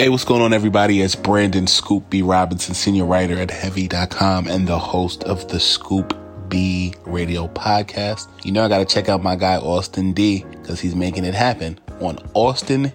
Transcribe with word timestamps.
Hey, 0.00 0.10
what's 0.10 0.24
going 0.24 0.42
on, 0.42 0.52
everybody? 0.52 1.00
It's 1.00 1.16
Brandon 1.16 1.66
Scoop 1.66 2.08
B. 2.08 2.22
Robinson, 2.22 2.72
senior 2.72 3.04
writer 3.04 3.36
at 3.36 3.50
Heavy.com 3.50 4.46
and 4.46 4.64
the 4.64 4.78
host 4.78 5.24
of 5.24 5.48
the 5.48 5.58
Scoop 5.58 6.16
B 6.48 6.94
Radio 7.04 7.48
podcast. 7.48 8.28
You 8.44 8.52
know, 8.52 8.64
I 8.64 8.68
got 8.68 8.78
to 8.78 8.84
check 8.84 9.08
out 9.08 9.24
my 9.24 9.34
guy, 9.34 9.56
Austin 9.56 10.12
D, 10.12 10.44
because 10.52 10.78
he's 10.78 10.94
making 10.94 11.24
it 11.24 11.34
happen 11.34 11.80
on 12.00 12.16
Austin 12.34 12.92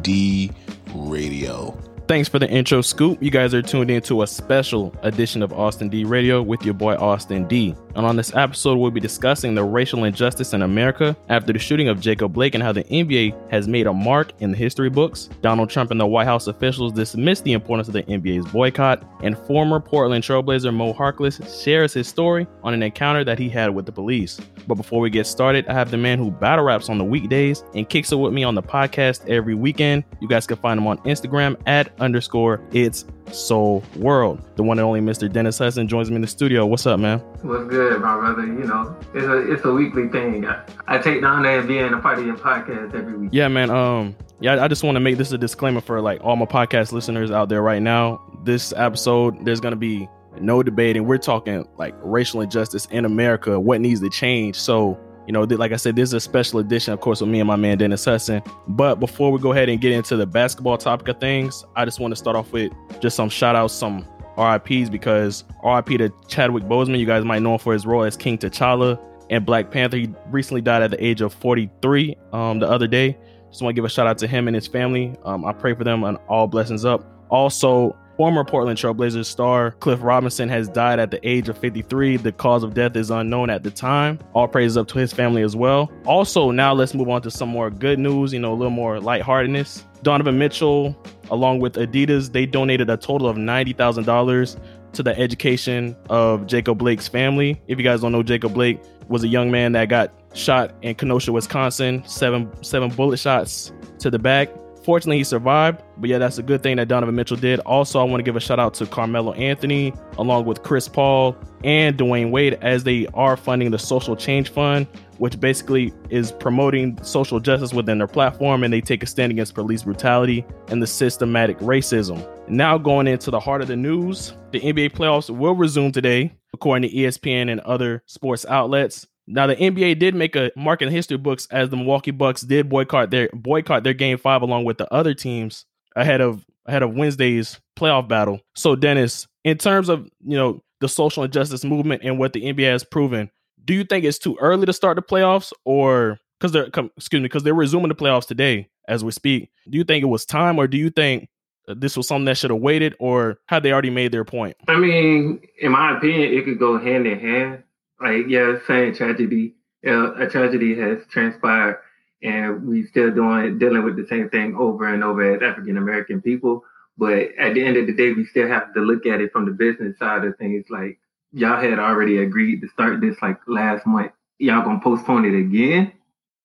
D 0.00 0.50
Radio. 0.94 1.78
Thanks 2.08 2.26
for 2.26 2.38
the 2.38 2.48
intro, 2.48 2.80
Scoop. 2.80 3.22
You 3.22 3.30
guys 3.30 3.52
are 3.52 3.60
tuned 3.60 3.90
into 3.90 4.22
a 4.22 4.26
special 4.26 4.96
edition 5.02 5.42
of 5.42 5.52
Austin 5.52 5.90
D 5.90 6.04
Radio 6.04 6.40
with 6.40 6.64
your 6.64 6.72
boy 6.72 6.94
Austin 6.94 7.46
D. 7.46 7.74
And 7.96 8.04
on 8.04 8.14
this 8.14 8.34
episode, 8.34 8.76
we'll 8.76 8.90
be 8.90 9.00
discussing 9.00 9.54
the 9.54 9.64
racial 9.64 10.04
injustice 10.04 10.52
in 10.52 10.60
America 10.60 11.16
after 11.30 11.50
the 11.50 11.58
shooting 11.58 11.88
of 11.88 11.98
Jacob 11.98 12.34
Blake 12.34 12.54
and 12.54 12.62
how 12.62 12.70
the 12.70 12.84
NBA 12.84 13.50
has 13.50 13.66
made 13.66 13.86
a 13.86 13.92
mark 13.92 14.32
in 14.40 14.50
the 14.50 14.56
history 14.56 14.90
books. 14.90 15.30
Donald 15.40 15.70
Trump 15.70 15.90
and 15.90 15.98
the 15.98 16.06
White 16.06 16.26
House 16.26 16.46
officials 16.46 16.92
dismissed 16.92 17.44
the 17.44 17.54
importance 17.54 17.88
of 17.88 17.94
the 17.94 18.02
NBA's 18.02 18.46
boycott, 18.52 19.02
and 19.22 19.38
former 19.46 19.80
Portland 19.80 20.22
Trailblazer 20.22 20.74
Mo 20.74 20.92
Harkless 20.92 21.64
shares 21.64 21.94
his 21.94 22.06
story 22.06 22.46
on 22.62 22.74
an 22.74 22.82
encounter 22.82 23.24
that 23.24 23.38
he 23.38 23.48
had 23.48 23.74
with 23.74 23.86
the 23.86 23.92
police. 23.92 24.38
But 24.66 24.74
before 24.74 25.00
we 25.00 25.08
get 25.08 25.26
started, 25.26 25.66
I 25.66 25.72
have 25.72 25.90
the 25.90 25.96
man 25.96 26.18
who 26.18 26.30
battle 26.30 26.66
raps 26.66 26.90
on 26.90 26.98
the 26.98 27.04
weekdays 27.04 27.64
and 27.74 27.88
kicks 27.88 28.12
it 28.12 28.16
with 28.16 28.34
me 28.34 28.44
on 28.44 28.54
the 28.54 28.62
podcast 28.62 29.26
every 29.26 29.54
weekend. 29.54 30.04
You 30.20 30.28
guys 30.28 30.46
can 30.46 30.58
find 30.58 30.78
him 30.78 30.86
on 30.86 30.98
Instagram 30.98 31.56
at 31.66 31.98
underscore 31.98 32.60
it's 32.72 33.06
soul 33.32 33.82
world. 33.96 34.40
The 34.56 34.62
one 34.62 34.78
and 34.78 34.86
only 34.86 35.00
Mr. 35.00 35.30
Dennis 35.32 35.58
Hudson 35.58 35.88
joins 35.88 36.10
me 36.10 36.16
in 36.16 36.22
the 36.22 36.28
studio. 36.28 36.66
What's 36.66 36.86
up, 36.86 37.00
man? 37.00 37.18
What's 37.42 37.68
good, 37.68 37.85
my 37.92 38.16
brother? 38.16 38.46
You 38.46 38.64
know, 38.64 38.96
it's 39.14 39.26
a 39.26 39.52
it's 39.52 39.64
a 39.64 39.72
weekly 39.72 40.08
thing. 40.08 40.46
I, 40.46 40.64
I 40.86 40.98
take 40.98 41.20
down 41.20 41.42
there 41.42 41.58
and 41.60 41.68
being 41.68 41.92
a 41.92 41.98
part 41.98 42.18
of 42.18 42.26
your 42.26 42.36
podcast 42.36 42.94
every 42.94 43.16
week. 43.16 43.30
Yeah, 43.32 43.48
man. 43.48 43.70
Um, 43.70 44.16
yeah, 44.40 44.62
I 44.62 44.68
just 44.68 44.82
want 44.82 44.96
to 44.96 45.00
make 45.00 45.16
this 45.16 45.32
a 45.32 45.38
disclaimer 45.38 45.80
for 45.80 46.00
like 46.00 46.22
all 46.22 46.36
my 46.36 46.46
podcast 46.46 46.92
listeners 46.92 47.30
out 47.30 47.48
there 47.48 47.62
right 47.62 47.82
now. 47.82 48.22
This 48.44 48.72
episode, 48.76 49.44
there's 49.44 49.60
gonna 49.60 49.76
be 49.76 50.08
no 50.40 50.62
debating. 50.62 51.06
We're 51.06 51.18
talking 51.18 51.66
like 51.78 51.94
racial 52.02 52.40
injustice 52.40 52.86
in 52.86 53.04
America, 53.04 53.58
what 53.58 53.80
needs 53.80 54.00
to 54.00 54.10
change. 54.10 54.56
So 54.56 54.98
you 55.26 55.32
know, 55.32 55.42
like 55.42 55.72
I 55.72 55.76
said, 55.76 55.96
this 55.96 56.10
is 56.10 56.12
a 56.12 56.20
special 56.20 56.60
edition, 56.60 56.92
of 56.92 57.00
course, 57.00 57.20
with 57.20 57.28
me 57.28 57.40
and 57.40 57.48
my 57.48 57.56
man 57.56 57.78
Dennis 57.78 58.04
Hudson. 58.04 58.42
But 58.68 58.96
before 58.96 59.32
we 59.32 59.40
go 59.40 59.52
ahead 59.52 59.68
and 59.68 59.80
get 59.80 59.92
into 59.92 60.16
the 60.16 60.26
basketball 60.26 60.78
topic 60.78 61.08
of 61.08 61.18
things, 61.18 61.64
I 61.74 61.84
just 61.84 61.98
want 61.98 62.12
to 62.12 62.16
start 62.16 62.36
off 62.36 62.52
with 62.52 62.72
just 63.00 63.16
some 63.16 63.28
shout 63.28 63.56
outs, 63.56 63.74
some 63.74 64.06
RIPs, 64.36 64.90
because 64.90 65.44
RIP 65.64 65.98
to 65.98 66.12
Chadwick 66.28 66.64
Boseman. 66.64 66.98
You 66.98 67.06
guys 67.06 67.24
might 67.24 67.42
know 67.42 67.54
him 67.54 67.58
for 67.58 67.72
his 67.72 67.86
role 67.86 68.04
as 68.04 68.16
King 68.16 68.38
T'Challa 68.38 69.00
and 69.30 69.44
Black 69.44 69.70
Panther. 69.70 69.96
He 69.96 70.12
recently 70.30 70.60
died 70.60 70.82
at 70.82 70.90
the 70.90 71.04
age 71.04 71.20
of 71.20 71.32
43 71.34 72.16
um, 72.32 72.58
the 72.58 72.68
other 72.68 72.86
day. 72.86 73.16
Just 73.50 73.62
want 73.62 73.74
to 73.74 73.74
give 73.74 73.84
a 73.84 73.88
shout 73.88 74.06
out 74.06 74.18
to 74.18 74.26
him 74.26 74.48
and 74.48 74.54
his 74.54 74.66
family. 74.66 75.14
Um, 75.24 75.44
I 75.44 75.52
pray 75.52 75.74
for 75.74 75.84
them 75.84 76.04
and 76.04 76.18
all 76.28 76.46
blessings 76.46 76.84
up. 76.84 77.04
Also, 77.30 77.96
Former 78.16 78.44
Portland 78.44 78.78
Trailblazers 78.78 79.26
star 79.26 79.72
Cliff 79.72 79.98
Robinson 80.02 80.48
has 80.48 80.68
died 80.68 80.98
at 80.98 81.10
the 81.10 81.28
age 81.28 81.50
of 81.50 81.58
53. 81.58 82.16
The 82.16 82.32
cause 82.32 82.62
of 82.62 82.72
death 82.72 82.96
is 82.96 83.10
unknown 83.10 83.50
at 83.50 83.62
the 83.62 83.70
time. 83.70 84.18
All 84.32 84.48
praises 84.48 84.78
up 84.78 84.88
to 84.88 84.98
his 84.98 85.12
family 85.12 85.42
as 85.42 85.54
well. 85.54 85.92
Also, 86.06 86.50
now 86.50 86.72
let's 86.72 86.94
move 86.94 87.10
on 87.10 87.20
to 87.22 87.30
some 87.30 87.50
more 87.50 87.70
good 87.70 87.98
news, 87.98 88.32
you 88.32 88.40
know, 88.40 88.52
a 88.52 88.56
little 88.56 88.70
more 88.70 89.00
lightheartedness. 89.00 89.84
Donovan 90.02 90.38
Mitchell, 90.38 90.96
along 91.30 91.60
with 91.60 91.74
Adidas, 91.74 92.32
they 92.32 92.46
donated 92.46 92.88
a 92.88 92.96
total 92.96 93.28
of 93.28 93.36
$90,000 93.36 94.60
to 94.92 95.02
the 95.02 95.18
education 95.18 95.94
of 96.08 96.46
Jacob 96.46 96.78
Blake's 96.78 97.08
family. 97.08 97.60
If 97.68 97.76
you 97.76 97.84
guys 97.84 98.00
don't 98.00 98.12
know, 98.12 98.22
Jacob 98.22 98.54
Blake 98.54 98.80
was 99.08 99.24
a 99.24 99.28
young 99.28 99.50
man 99.50 99.72
that 99.72 99.90
got 99.90 100.10
shot 100.32 100.74
in 100.80 100.94
Kenosha, 100.94 101.32
Wisconsin, 101.32 102.02
seven 102.06 102.50
seven 102.62 102.90
bullet 102.90 103.18
shots 103.18 103.72
to 103.98 104.10
the 104.10 104.18
back. 104.18 104.48
Fortunately, 104.86 105.18
he 105.18 105.24
survived. 105.24 105.82
But 105.96 106.10
yeah, 106.10 106.18
that's 106.18 106.38
a 106.38 106.44
good 106.44 106.62
thing 106.62 106.76
that 106.76 106.86
Donovan 106.86 107.16
Mitchell 107.16 107.36
did. 107.36 107.58
Also, 107.60 107.98
I 107.98 108.04
want 108.04 108.20
to 108.20 108.22
give 108.22 108.36
a 108.36 108.40
shout 108.40 108.60
out 108.60 108.72
to 108.74 108.86
Carmelo 108.86 109.32
Anthony, 109.32 109.92
along 110.16 110.44
with 110.44 110.62
Chris 110.62 110.86
Paul 110.86 111.36
and 111.64 111.98
Dwyane 111.98 112.30
Wade, 112.30 112.56
as 112.62 112.84
they 112.84 113.08
are 113.12 113.36
funding 113.36 113.72
the 113.72 113.80
Social 113.80 114.14
Change 114.14 114.48
Fund, 114.48 114.86
which 115.18 115.40
basically 115.40 115.92
is 116.08 116.30
promoting 116.30 117.02
social 117.02 117.40
justice 117.40 117.74
within 117.74 117.98
their 117.98 118.06
platform. 118.06 118.62
And 118.62 118.72
they 118.72 118.80
take 118.80 119.02
a 119.02 119.06
stand 119.06 119.32
against 119.32 119.56
police 119.56 119.82
brutality 119.82 120.46
and 120.68 120.80
the 120.80 120.86
systematic 120.86 121.58
racism. 121.58 122.24
Now, 122.48 122.78
going 122.78 123.08
into 123.08 123.32
the 123.32 123.40
heart 123.40 123.62
of 123.62 123.66
the 123.66 123.74
news, 123.74 124.34
the 124.52 124.60
NBA 124.60 124.92
playoffs 124.92 125.36
will 125.36 125.56
resume 125.56 125.90
today, 125.90 126.32
according 126.54 126.88
to 126.88 126.96
ESPN 126.96 127.50
and 127.50 127.58
other 127.62 128.04
sports 128.06 128.46
outlets. 128.46 129.04
Now 129.26 129.46
the 129.46 129.56
NBA 129.56 129.98
did 129.98 130.14
make 130.14 130.36
a 130.36 130.50
mark 130.56 130.82
in 130.82 130.88
history 130.88 131.16
books 131.16 131.48
as 131.50 131.68
the 131.70 131.76
Milwaukee 131.76 132.12
Bucks 132.12 132.42
did 132.42 132.68
boycott 132.68 133.10
their 133.10 133.28
boycott 133.32 133.82
their 133.82 133.94
game 133.94 134.18
five 134.18 134.42
along 134.42 134.64
with 134.64 134.78
the 134.78 134.92
other 134.92 135.14
teams 135.14 135.66
ahead 135.96 136.20
of 136.20 136.44
ahead 136.66 136.82
of 136.82 136.94
Wednesday's 136.94 137.60
playoff 137.76 138.08
battle. 138.08 138.40
So 138.54 138.76
Dennis, 138.76 139.26
in 139.44 139.58
terms 139.58 139.88
of 139.88 140.08
you 140.24 140.36
know 140.36 140.62
the 140.80 140.88
social 140.88 141.24
injustice 141.24 141.64
movement 141.64 142.02
and 142.04 142.18
what 142.18 142.32
the 142.32 142.42
NBA 142.42 142.70
has 142.70 142.84
proven, 142.84 143.30
do 143.64 143.74
you 143.74 143.84
think 143.84 144.04
it's 144.04 144.18
too 144.18 144.36
early 144.40 144.66
to 144.66 144.72
start 144.72 144.96
the 144.96 145.02
playoffs 145.02 145.52
or 145.64 146.18
because 146.38 146.52
they're 146.52 146.66
excuse 146.96 147.20
me 147.20 147.24
because 147.24 147.42
they're 147.42 147.54
resuming 147.54 147.88
the 147.88 147.94
playoffs 147.94 148.26
today 148.26 148.68
as 148.88 149.02
we 149.02 149.10
speak? 149.10 149.50
Do 149.68 149.76
you 149.78 149.84
think 149.84 150.02
it 150.02 150.06
was 150.06 150.24
time 150.24 150.58
or 150.58 150.68
do 150.68 150.76
you 150.76 150.90
think 150.90 151.28
this 151.66 151.96
was 151.96 152.06
something 152.06 152.26
that 152.26 152.36
should 152.36 152.50
have 152.50 152.60
waited 152.60 152.94
or 153.00 153.38
had 153.48 153.64
they 153.64 153.72
already 153.72 153.90
made 153.90 154.12
their 154.12 154.24
point? 154.24 154.56
I 154.68 154.78
mean, 154.78 155.40
in 155.60 155.72
my 155.72 155.96
opinion, 155.96 156.32
it 156.32 156.44
could 156.44 156.60
go 156.60 156.78
hand 156.78 157.08
in 157.08 157.18
hand 157.18 157.64
like 158.00 158.26
yeah, 158.28 158.58
same 158.66 158.94
tragedy. 158.94 159.54
Uh, 159.86 160.14
a 160.14 160.28
tragedy 160.28 160.74
has 160.78 160.98
transpired, 161.10 161.80
and 162.22 162.66
we 162.66 162.86
still 162.86 163.10
doing 163.12 163.58
dealing 163.58 163.84
with 163.84 163.96
the 163.96 164.06
same 164.08 164.28
thing 164.30 164.56
over 164.56 164.92
and 164.92 165.04
over 165.04 165.34
as 165.34 165.42
African 165.42 165.76
American 165.76 166.20
people. 166.20 166.64
But 166.98 167.28
at 167.38 167.54
the 167.54 167.64
end 167.64 167.76
of 167.76 167.86
the 167.86 167.92
day, 167.92 168.12
we 168.12 168.24
still 168.24 168.48
have 168.48 168.72
to 168.74 168.80
look 168.80 169.06
at 169.06 169.20
it 169.20 169.32
from 169.32 169.44
the 169.44 169.52
business 169.52 169.98
side 169.98 170.24
of 170.24 170.36
things. 170.38 170.64
Like 170.70 170.98
y'all 171.32 171.60
had 171.60 171.78
already 171.78 172.18
agreed 172.18 172.62
to 172.62 172.68
start 172.68 173.00
this 173.00 173.16
like 173.22 173.38
last 173.46 173.86
month. 173.86 174.12
Y'all 174.38 174.64
gonna 174.64 174.80
postpone 174.80 175.24
it 175.24 175.38
again? 175.38 175.92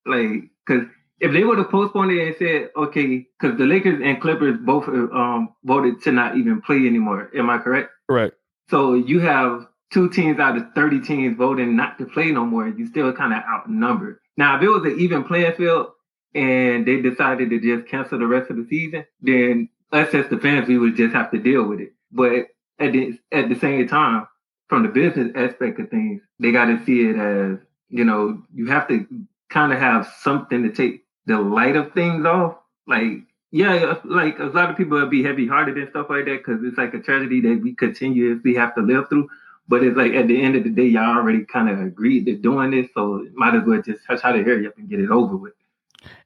Like, 0.06 0.50
cause 0.68 0.83
if 1.19 1.31
they 1.31 1.44
would 1.44 1.59
have 1.59 1.69
postponed 1.69 2.12
it 2.12 2.28
and 2.28 2.35
said, 2.38 2.69
okay, 2.75 3.28
because 3.39 3.57
the 3.57 3.66
Lakers 3.66 4.01
and 4.03 4.19
Clippers 4.19 4.57
both 4.59 4.88
um, 4.88 5.53
voted 5.63 6.01
to 6.03 6.12
not 6.12 6.35
even 6.35 6.62
play 6.62 6.78
anymore. 6.78 7.29
Am 7.35 7.50
I 7.50 7.59
correct? 7.59 7.91
Correct. 8.09 8.35
So 8.69 8.95
you 8.95 9.19
have 9.19 9.68
two 9.91 10.09
teams 10.09 10.40
out 10.40 10.57
of 10.57 10.74
30 10.74 11.02
teams 11.02 11.38
voting 11.38 11.75
not 11.75 11.97
to 12.00 12.06
play 12.06 12.31
no 12.31 12.46
more, 12.46 12.68
you 12.68 12.88
still 12.88 13.12
kind 13.13 13.34
of 13.34 13.44
outnumbered. 13.44 14.19
Now, 14.38 14.57
if 14.57 14.63
it 14.63 14.69
was 14.69 14.84
an 14.85 15.00
even 15.00 15.24
playing 15.24 15.53
field 15.53 15.88
and 16.34 16.85
they 16.85 17.02
decided 17.02 17.50
to 17.50 17.59
just 17.59 17.90
cancel 17.90 18.19
the 18.19 18.25
rest 18.25 18.50
of 18.50 18.57
the 18.57 18.66
season, 18.69 19.06
then 19.22 19.69
us 19.91 20.13
as 20.13 20.28
the 20.30 20.38
fans, 20.38 20.68
we 20.68 20.78
would 20.78 20.96
just 20.96 21.13
have 21.13 21.31
to 21.31 21.38
deal 21.38 21.66
with 21.66 21.81
it. 21.81 21.94
But 22.12 22.47
at 22.80 22.94
the, 22.94 23.19
at 23.31 23.50
the 23.50 23.59
same 23.59 23.88
time, 23.88 24.28
from 24.69 24.84
the 24.84 24.90
business 24.90 25.31
aspect 25.35 25.80
of 25.80 25.90
things, 25.90 26.22
they 26.40 26.51
got 26.51 26.66
to 26.66 26.84
see 26.85 27.01
it 27.01 27.18
as, 27.18 27.57
you 27.90 28.06
know, 28.06 28.41
you 28.53 28.68
have 28.68 28.88
to 28.88 29.06
kind 29.50 29.74
of 29.74 29.80
have 29.80 30.12
something 30.22 30.63
to 30.63 30.72
take 30.72 31.03
the 31.25 31.38
light 31.38 31.75
of 31.75 31.94
things 31.94 32.25
off. 32.25 32.56
Like, 32.88 33.24
yeah, 33.51 33.96
like 34.06 34.40
a 34.40 34.46
lot 34.46 34.69
of 34.69 34.78
people 34.78 34.97
would 34.97 35.09
be 35.09 35.24
heavy 35.24 35.46
hearted 35.46 35.78
and 35.78 35.90
stuff 35.90 36.07
like 36.09 36.24
that 36.25 36.38
because 36.38 36.63
it's 36.63 36.78
like 36.78 36.94
a 36.94 37.01
tragedy 37.01 37.41
that 37.41 37.59
we 37.62 37.75
continuously 37.75 38.56
have 38.56 38.74
to 38.75 38.81
live 38.81 39.09
through. 39.09 39.28
But 39.71 39.83
it's 39.83 39.95
like 39.95 40.11
at 40.11 40.27
the 40.27 40.41
end 40.41 40.57
of 40.57 40.65
the 40.65 40.69
day, 40.69 40.83
y'all 40.83 41.15
already 41.15 41.45
kind 41.45 41.69
of 41.69 41.79
agreed 41.79 42.25
to 42.25 42.35
doing 42.35 42.71
this, 42.71 42.89
so 42.93 43.25
might 43.35 43.55
as 43.55 43.63
well 43.65 43.81
just 43.81 44.03
try 44.03 44.33
to 44.33 44.43
hurry 44.43 44.67
up 44.67 44.77
and 44.77 44.89
get 44.89 44.99
it 44.99 45.09
over 45.09 45.37
with. 45.37 45.53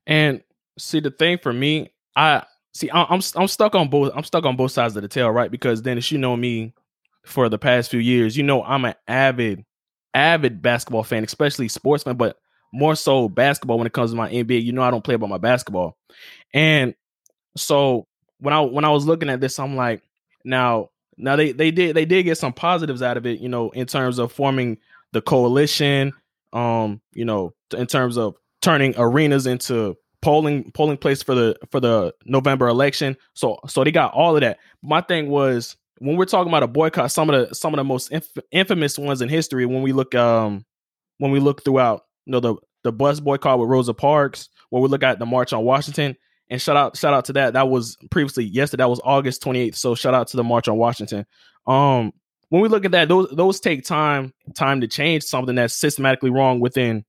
And 0.07 0.41
see, 0.79 1.00
the 1.00 1.11
thing 1.11 1.38
for 1.38 1.53
me, 1.53 1.91
I 2.16 2.44
see, 2.73 2.89
I'm 2.91 3.22
I'm 3.35 3.47
stuck 3.47 3.75
on 3.75 3.88
both. 3.88 4.11
I'm 4.16 4.23
stuck 4.23 4.45
on 4.45 4.56
both 4.56 4.72
sides 4.72 4.95
of 4.95 5.03
the 5.03 5.07
tail, 5.07 5.29
right? 5.29 5.51
Because 5.51 5.79
Dennis, 5.83 6.11
you 6.11 6.17
know 6.17 6.35
me 6.35 6.73
for 7.23 7.47
the 7.47 7.59
past 7.59 7.91
few 7.91 8.00
years. 8.00 8.35
You 8.35 8.41
know, 8.41 8.63
I'm 8.63 8.83
an 8.83 8.95
avid, 9.07 9.63
avid 10.16 10.63
basketball 10.63 11.03
fan, 11.03 11.23
especially 11.23 11.67
sports 11.67 12.03
fan, 12.03 12.17
but 12.17 12.39
more 12.73 12.95
so 12.95 13.29
basketball 13.29 13.77
when 13.77 13.85
it 13.85 13.94
comes 13.94 14.09
to 14.09 14.17
my 14.17 14.27
NBA. 14.27 14.63
You 14.63 14.72
know, 14.73 14.81
I 14.81 14.89
don't 14.89 15.03
play 15.03 15.13
about 15.13 15.29
my 15.29 15.38
basketball, 15.38 15.97
and 16.51 16.95
so 17.56 18.07
when 18.39 18.56
I 18.56 18.62
when 18.62 18.85
I 18.85 18.89
was 18.89 19.06
looking 19.06 19.29
at 19.29 19.39
this, 19.39 19.59
I'm 19.59 19.75
like, 19.75 20.01
now 20.44 20.89
now 21.17 21.35
they 21.35 21.51
they 21.51 21.71
did 21.71 21.95
they 21.95 22.06
did 22.06 22.23
get 22.23 22.38
some 22.38 22.53
positives 22.53 23.01
out 23.01 23.17
of 23.17 23.25
it, 23.25 23.39
you 23.39 23.50
know, 23.50 23.69
in 23.71 23.88
terms 23.88 24.19
of 24.19 24.31
forming 24.31 24.77
the 25.13 25.21
coalition, 25.21 26.13
um, 26.53 27.01
you 27.13 27.25
know, 27.25 27.53
in 27.75 27.88
terms 27.88 28.17
of 28.17 28.35
turning 28.62 28.94
arenas 28.97 29.47
into 29.47 29.95
polling 30.21 30.71
polling 30.71 30.97
place 30.97 31.21
for 31.21 31.35
the 31.35 31.56
for 31.71 31.79
the 31.79 32.13
November 32.25 32.67
election. 32.67 33.15
So 33.33 33.59
so 33.67 33.83
they 33.83 33.91
got 33.91 34.13
all 34.13 34.35
of 34.35 34.41
that. 34.41 34.57
My 34.81 35.01
thing 35.01 35.29
was 35.29 35.77
when 36.00 36.17
we're 36.17 36.25
talking 36.25 36.50
about 36.50 36.63
a 36.63 36.67
boycott, 36.67 37.12
some 37.12 37.29
of 37.29 37.50
the 37.50 37.56
some 37.56 37.73
of 37.73 37.77
the 37.77 37.83
most 37.83 38.12
inf- 38.12 38.38
infamous 38.51 38.97
ones 38.97 39.21
in 39.21 39.29
history. 39.29 39.65
When 39.65 39.81
we 39.81 39.94
look 39.94 40.15
um 40.15 40.65
when 41.19 41.31
we 41.31 41.39
look 41.39 41.63
throughout, 41.63 42.01
you 42.25 42.31
know, 42.31 42.39
the 42.39 42.56
the 42.83 42.91
bus 42.91 43.19
boycott 43.19 43.59
with 43.59 43.69
Rosa 43.69 43.94
Parks, 43.94 44.50
when 44.69 44.81
we 44.81 44.89
look 44.89 45.03
at 45.03 45.19
the 45.19 45.25
March 45.25 45.53
on 45.53 45.63
Washington, 45.63 46.15
and 46.50 46.62
shout 46.62 46.77
out, 46.77 46.95
shout 46.95 47.13
out 47.13 47.25
to 47.25 47.33
that. 47.33 47.53
That 47.53 47.69
was 47.69 47.97
previously 48.12 48.44
yesterday. 48.44 48.83
That 48.83 48.89
was 48.89 49.01
August 49.03 49.44
28th. 49.44 49.75
So 49.75 49.95
shout 49.95 50.13
out 50.13 50.27
to 50.27 50.38
the 50.38 50.44
March 50.44 50.68
on 50.68 50.77
Washington. 50.77 51.25
Um, 51.68 52.13
when 52.50 52.62
we 52.62 52.69
look 52.69 52.86
at 52.86 52.92
that, 52.92 53.07
those 53.07 53.30
those 53.31 53.59
take 53.59 53.83
time 53.83 54.33
time 54.53 54.81
to 54.81 54.88
change 54.88 55.24
something 55.24 55.56
that's 55.56 55.74
systematically 55.74 56.30
wrong 56.30 56.59
within, 56.59 57.03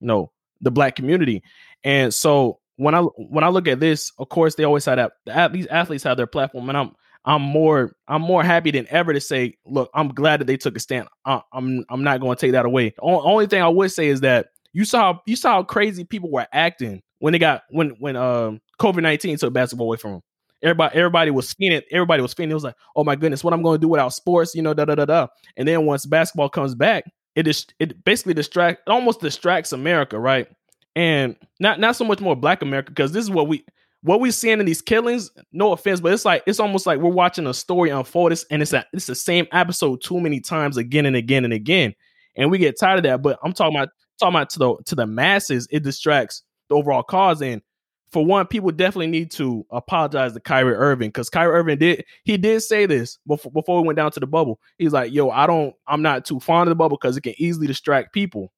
you 0.00 0.06
know, 0.06 0.30
the 0.60 0.70
black 0.70 0.96
community. 0.96 1.42
And 1.82 2.12
so 2.12 2.60
when 2.76 2.94
I 2.94 3.00
when 3.00 3.44
I 3.44 3.48
look 3.48 3.68
at 3.68 3.80
this, 3.80 4.12
of 4.18 4.28
course, 4.28 4.54
they 4.54 4.64
always 4.64 4.84
had 4.84 4.98
that 5.26 5.52
these 5.52 5.66
athletes 5.66 6.04
have 6.04 6.16
their 6.16 6.26
platform, 6.26 6.68
and 6.68 6.76
I'm 6.76 6.92
I'm 7.24 7.42
more 7.42 7.96
I'm 8.08 8.22
more 8.22 8.42
happy 8.42 8.70
than 8.70 8.86
ever 8.90 9.12
to 9.12 9.20
say, 9.20 9.56
look, 9.64 9.90
I'm 9.94 10.08
glad 10.08 10.40
that 10.40 10.46
they 10.46 10.56
took 10.56 10.76
a 10.76 10.80
stand. 10.80 11.08
I, 11.24 11.40
I'm 11.52 11.84
I'm 11.88 12.04
not 12.04 12.20
going 12.20 12.36
to 12.36 12.40
take 12.40 12.52
that 12.52 12.66
away. 12.66 12.90
The 12.90 13.02
only 13.02 13.46
thing 13.46 13.62
I 13.62 13.68
would 13.68 13.92
say 13.92 14.08
is 14.08 14.20
that 14.20 14.48
you 14.72 14.84
saw 14.84 15.18
you 15.26 15.36
saw 15.36 15.52
how 15.52 15.62
crazy 15.62 16.04
people 16.04 16.30
were 16.30 16.46
acting 16.52 17.02
when 17.22 17.30
they 17.30 17.38
got 17.38 17.62
when 17.70 17.90
when 18.00 18.16
um 18.16 18.60
COVID 18.80 19.00
nineteen 19.00 19.36
took 19.36 19.52
basketball 19.52 19.86
away 19.86 19.96
from 19.96 20.10
them. 20.10 20.22
Everybody 20.60 20.96
everybody 20.96 21.30
was 21.30 21.52
feeling 21.52 21.80
everybody 21.92 22.20
was 22.20 22.34
feeling 22.34 22.50
it 22.50 22.54
was 22.54 22.64
like, 22.64 22.74
oh 22.96 23.04
my 23.04 23.14
goodness, 23.14 23.44
what 23.44 23.54
I'm 23.54 23.62
going 23.62 23.78
to 23.78 23.80
do 23.80 23.86
without 23.86 24.12
sports, 24.12 24.56
you 24.56 24.62
know, 24.62 24.74
da 24.74 24.84
da 24.84 24.96
da 24.96 25.04
da. 25.04 25.28
And 25.56 25.68
then 25.68 25.86
once 25.86 26.04
basketball 26.04 26.48
comes 26.48 26.74
back, 26.74 27.04
it 27.36 27.46
is 27.46 27.64
it 27.78 28.04
basically 28.04 28.34
distract 28.34 28.88
almost 28.88 29.20
distracts 29.20 29.70
America, 29.72 30.18
right? 30.18 30.48
And 30.96 31.36
not 31.60 31.78
not 31.78 31.94
so 31.94 32.04
much 32.04 32.20
more 32.20 32.34
Black 32.34 32.60
America 32.60 32.90
because 32.90 33.12
this 33.12 33.22
is 33.22 33.30
what 33.30 33.46
we 33.46 33.64
what 34.02 34.18
we're 34.18 34.32
seeing 34.32 34.58
in 34.58 34.66
these 34.66 34.82
killings. 34.82 35.30
No 35.52 35.70
offense, 35.70 36.00
but 36.00 36.12
it's 36.12 36.24
like 36.24 36.42
it's 36.48 36.58
almost 36.58 36.86
like 36.86 36.98
we're 36.98 37.10
watching 37.12 37.46
a 37.46 37.54
story 37.54 37.90
unfold, 37.90 38.36
and 38.50 38.62
it's 38.62 38.72
a, 38.72 38.84
it's 38.92 39.06
the 39.06 39.14
same 39.14 39.46
episode 39.52 40.02
too 40.02 40.18
many 40.18 40.40
times 40.40 40.76
again 40.76 41.06
and 41.06 41.14
again 41.14 41.44
and 41.44 41.54
again, 41.54 41.94
and 42.36 42.50
we 42.50 42.58
get 42.58 42.80
tired 42.80 42.96
of 42.96 43.04
that. 43.04 43.22
But 43.22 43.38
I'm 43.44 43.52
talking 43.52 43.76
about 43.76 43.90
talking 44.18 44.34
about 44.34 44.50
to 44.50 44.58
the 44.58 44.76
to 44.86 44.94
the 44.96 45.06
masses, 45.06 45.68
it 45.70 45.84
distracts 45.84 46.42
the 46.68 46.76
overall 46.76 47.02
cause. 47.02 47.42
And 47.42 47.62
for 48.10 48.24
one, 48.24 48.46
people 48.46 48.70
definitely 48.70 49.06
need 49.06 49.30
to 49.32 49.64
apologize 49.70 50.34
to 50.34 50.40
Kyrie 50.40 50.74
Irving 50.74 51.08
because 51.08 51.30
Kyrie 51.30 51.54
Irving 51.54 51.78
did 51.78 52.04
he 52.24 52.36
did 52.36 52.60
say 52.60 52.86
this 52.86 53.18
before 53.26 53.50
before 53.52 53.80
we 53.80 53.86
went 53.86 53.96
down 53.96 54.10
to 54.12 54.20
the 54.20 54.26
bubble. 54.26 54.60
He's 54.78 54.92
like, 54.92 55.12
"Yo, 55.12 55.30
I 55.30 55.46
don't, 55.46 55.74
I'm 55.86 56.02
not 56.02 56.24
too 56.24 56.38
fond 56.40 56.68
of 56.68 56.72
the 56.72 56.76
bubble 56.76 56.98
because 57.00 57.16
it 57.16 57.22
can 57.22 57.34
easily 57.38 57.66
distract 57.66 58.12
people 58.12 58.52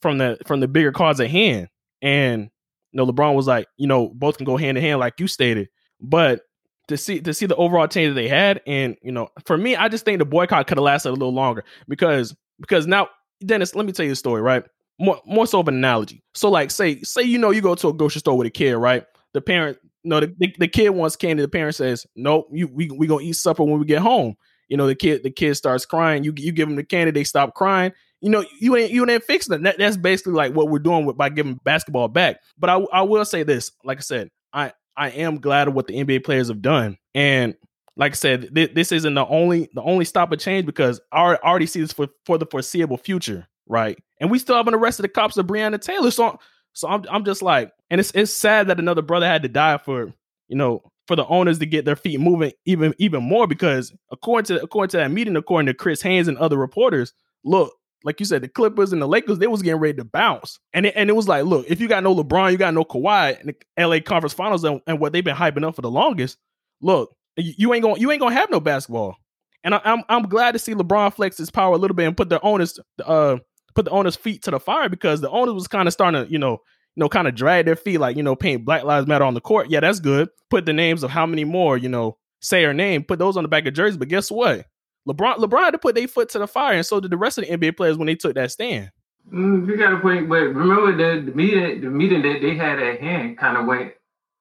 from 0.00 0.18
the 0.18 0.38
from 0.46 0.60
the 0.60 0.68
bigger 0.68 0.92
cause 0.92 1.20
at 1.20 1.30
hand." 1.30 1.68
And 2.00 2.50
you 2.92 2.98
know, 2.98 3.06
LeBron 3.06 3.34
was 3.34 3.46
like, 3.46 3.66
you 3.76 3.86
know, 3.86 4.08
both 4.14 4.36
can 4.36 4.44
go 4.44 4.56
hand 4.56 4.78
in 4.78 4.84
hand, 4.84 5.00
like 5.00 5.18
you 5.18 5.26
stated. 5.26 5.68
But 6.00 6.42
to 6.88 6.96
see 6.96 7.20
to 7.20 7.34
see 7.34 7.46
the 7.46 7.56
overall 7.56 7.88
change 7.88 8.10
that 8.10 8.20
they 8.20 8.28
had, 8.28 8.60
and 8.66 8.96
you 9.02 9.12
know, 9.12 9.28
for 9.46 9.56
me, 9.56 9.76
I 9.76 9.88
just 9.88 10.04
think 10.04 10.18
the 10.18 10.24
boycott 10.24 10.66
could 10.66 10.78
have 10.78 10.84
lasted 10.84 11.10
a 11.10 11.12
little 11.12 11.34
longer 11.34 11.64
because 11.88 12.36
because 12.60 12.86
now, 12.86 13.08
Dennis, 13.44 13.74
let 13.74 13.86
me 13.86 13.92
tell 13.92 14.06
you 14.06 14.12
a 14.12 14.16
story, 14.16 14.42
right? 14.42 14.64
More 14.98 15.20
more 15.26 15.46
so 15.46 15.60
of 15.60 15.68
an 15.68 15.74
analogy. 15.74 16.22
So 16.34 16.50
like 16.50 16.70
say 16.70 17.00
say 17.02 17.22
you 17.22 17.38
know 17.38 17.50
you 17.50 17.60
go 17.60 17.74
to 17.74 17.88
a 17.88 17.92
grocery 17.92 18.20
store 18.20 18.36
with 18.36 18.46
a 18.46 18.50
kid, 18.50 18.74
right? 18.74 19.04
The 19.34 19.40
parent 19.40 19.78
no 20.04 20.20
the, 20.20 20.34
the, 20.38 20.54
the 20.58 20.68
kid 20.68 20.90
wants 20.90 21.16
candy, 21.16 21.42
the 21.42 21.48
parent 21.48 21.74
says, 21.74 22.06
Nope, 22.16 22.48
you 22.52 22.68
we 22.68 22.90
we 22.90 23.06
gonna 23.06 23.22
eat 23.22 23.34
supper 23.34 23.64
when 23.64 23.78
we 23.78 23.86
get 23.86 24.00
home. 24.00 24.34
You 24.68 24.76
know, 24.76 24.86
the 24.86 24.94
kid 24.94 25.22
the 25.22 25.30
kid 25.30 25.54
starts 25.54 25.84
crying, 25.84 26.24
you 26.24 26.32
you 26.36 26.52
give 26.52 26.68
them 26.68 26.76
the 26.76 26.84
candy, 26.84 27.10
they 27.10 27.24
stop 27.24 27.54
crying. 27.54 27.92
You 28.20 28.30
know, 28.30 28.44
you 28.60 28.76
ain't 28.76 28.92
you 28.92 29.08
ain't 29.08 29.24
fixing 29.24 29.54
it. 29.54 29.62
That, 29.62 29.78
that's 29.78 29.96
basically 29.96 30.34
like 30.34 30.54
what 30.54 30.68
we're 30.68 30.78
doing 30.78 31.04
with 31.04 31.16
by 31.16 31.28
giving 31.28 31.58
basketball 31.64 32.08
back. 32.08 32.38
But 32.58 32.70
I 32.70 32.74
I 32.92 33.02
will 33.02 33.24
say 33.24 33.42
this, 33.42 33.70
like 33.84 33.98
I 33.98 34.02
said, 34.02 34.30
I 34.52 34.72
I 34.96 35.10
am 35.10 35.40
glad 35.40 35.68
of 35.68 35.74
what 35.74 35.86
the 35.86 35.94
NBA 35.94 36.24
players 36.24 36.48
have 36.48 36.62
done. 36.62 36.98
And 37.14 37.54
like 37.96 38.12
I 38.12 38.14
said, 38.14 38.54
th- 38.54 38.74
this 38.74 38.92
isn't 38.92 39.14
the 39.14 39.26
only 39.26 39.68
the 39.74 39.82
only 39.82 40.04
stop 40.04 40.32
of 40.32 40.38
change 40.38 40.66
because 40.66 41.00
I 41.10 41.34
already 41.36 41.66
see 41.66 41.80
this 41.80 41.92
for, 41.92 42.08
for 42.24 42.38
the 42.38 42.46
foreseeable 42.46 42.96
future 42.96 43.48
right? 43.66 43.98
And 44.22 44.30
we 44.30 44.38
still 44.38 44.54
haven't 44.54 44.74
arrested 44.74 45.02
the 45.02 45.08
cops 45.08 45.36
of 45.36 45.48
Breonna 45.48 45.80
Taylor. 45.80 46.12
So, 46.12 46.38
so 46.74 46.88
I'm, 46.88 47.04
I'm 47.10 47.24
just 47.24 47.42
like, 47.42 47.72
and 47.90 48.00
it's 48.00 48.12
it's 48.12 48.32
sad 48.32 48.68
that 48.68 48.78
another 48.78 49.02
brother 49.02 49.26
had 49.26 49.42
to 49.42 49.48
die 49.48 49.78
for, 49.78 50.14
you 50.46 50.56
know, 50.56 50.80
for 51.08 51.16
the 51.16 51.26
owners 51.26 51.58
to 51.58 51.66
get 51.66 51.84
their 51.84 51.96
feet 51.96 52.20
moving 52.20 52.52
even 52.64 52.94
even 52.98 53.24
more 53.24 53.48
because 53.48 53.92
according 54.12 54.56
to 54.56 54.62
according 54.62 54.90
to 54.90 54.98
that 54.98 55.10
meeting, 55.10 55.34
according 55.34 55.66
to 55.66 55.74
Chris 55.74 56.00
Haynes 56.02 56.28
and 56.28 56.38
other 56.38 56.56
reporters, 56.56 57.12
look, 57.42 57.74
like 58.04 58.20
you 58.20 58.26
said, 58.26 58.42
the 58.42 58.48
Clippers 58.48 58.92
and 58.92 59.02
the 59.02 59.08
Lakers, 59.08 59.38
they 59.38 59.48
was 59.48 59.60
getting 59.60 59.80
ready 59.80 59.98
to 59.98 60.04
bounce. 60.04 60.60
And 60.72 60.86
it, 60.86 60.94
and 60.96 61.10
it 61.10 61.14
was 61.14 61.26
like, 61.26 61.44
look, 61.44 61.66
if 61.68 61.80
you 61.80 61.88
got 61.88 62.04
no 62.04 62.14
LeBron, 62.14 62.52
you 62.52 62.58
got 62.58 62.74
no 62.74 62.84
Kawhi 62.84 63.40
in 63.40 63.48
the 63.48 63.84
LA 63.84 63.98
Conference 63.98 64.34
Finals 64.34 64.62
and, 64.62 64.80
and 64.86 65.00
what 65.00 65.12
they've 65.12 65.24
been 65.24 65.34
hyping 65.34 65.66
up 65.66 65.74
for 65.74 65.82
the 65.82 65.90
longest, 65.90 66.38
look, 66.80 67.12
you 67.36 67.74
ain't 67.74 67.82
gonna 67.82 67.98
you 67.98 68.12
ain't 68.12 68.20
gonna 68.20 68.36
have 68.36 68.50
no 68.52 68.60
basketball. 68.60 69.16
And 69.64 69.74
I, 69.74 69.78
am 69.78 69.98
I'm, 69.98 70.04
I'm 70.08 70.28
glad 70.28 70.52
to 70.52 70.60
see 70.60 70.74
LeBron 70.74 71.12
flex 71.12 71.38
his 71.38 71.50
power 71.50 71.74
a 71.74 71.78
little 71.78 71.96
bit 71.96 72.06
and 72.06 72.16
put 72.16 72.28
the 72.28 72.40
owners 72.42 72.78
uh 73.04 73.38
put 73.74 73.84
the 73.84 73.90
owner's 73.90 74.16
feet 74.16 74.42
to 74.44 74.50
the 74.50 74.60
fire 74.60 74.88
because 74.88 75.20
the 75.20 75.30
owner 75.30 75.52
was 75.52 75.68
kind 75.68 75.86
of 75.86 75.92
starting 75.92 76.24
to, 76.24 76.30
you 76.30 76.38
know, 76.38 76.58
you 76.94 77.00
know, 77.00 77.08
kind 77.08 77.26
of 77.26 77.34
drag 77.34 77.64
their 77.64 77.76
feet, 77.76 77.98
like, 77.98 78.16
you 78.16 78.22
know, 78.22 78.36
paint 78.36 78.64
Black 78.64 78.84
Lives 78.84 79.06
Matter 79.06 79.24
on 79.24 79.34
the 79.34 79.40
court. 79.40 79.70
Yeah, 79.70 79.80
that's 79.80 80.00
good. 80.00 80.28
Put 80.50 80.66
the 80.66 80.72
names 80.72 81.02
of 81.02 81.10
how 81.10 81.24
many 81.24 81.44
more, 81.44 81.78
you 81.78 81.88
know, 81.88 82.18
say 82.40 82.62
her 82.64 82.74
name, 82.74 83.04
put 83.04 83.18
those 83.18 83.36
on 83.36 83.44
the 83.44 83.48
back 83.48 83.66
of 83.66 83.74
jerseys. 83.74 83.96
But 83.96 84.08
guess 84.08 84.30
what? 84.30 84.66
LeBron 85.08 85.36
LeBron 85.36 85.64
had 85.64 85.70
to 85.72 85.78
put 85.78 85.94
their 85.94 86.06
foot 86.06 86.28
to 86.30 86.38
the 86.38 86.46
fire, 86.46 86.74
and 86.76 86.86
so 86.86 87.00
did 87.00 87.10
the 87.10 87.16
rest 87.16 87.38
of 87.38 87.46
the 87.46 87.56
NBA 87.56 87.76
players 87.76 87.96
when 87.96 88.06
they 88.06 88.14
took 88.14 88.34
that 88.34 88.50
stand. 88.50 88.90
Mm, 89.32 89.66
you 89.66 89.76
got 89.76 89.92
a 89.92 89.98
point, 89.98 90.28
but 90.28 90.42
remember 90.42 90.96
the, 90.96 91.30
the 91.30 91.36
meeting 91.36 91.80
the 91.80 91.88
meeting 91.88 92.22
that 92.22 92.40
they 92.40 92.54
had 92.54 92.78
at 92.78 93.00
hand 93.00 93.38
kind 93.38 93.56
of 93.56 93.66
went, 93.66 93.92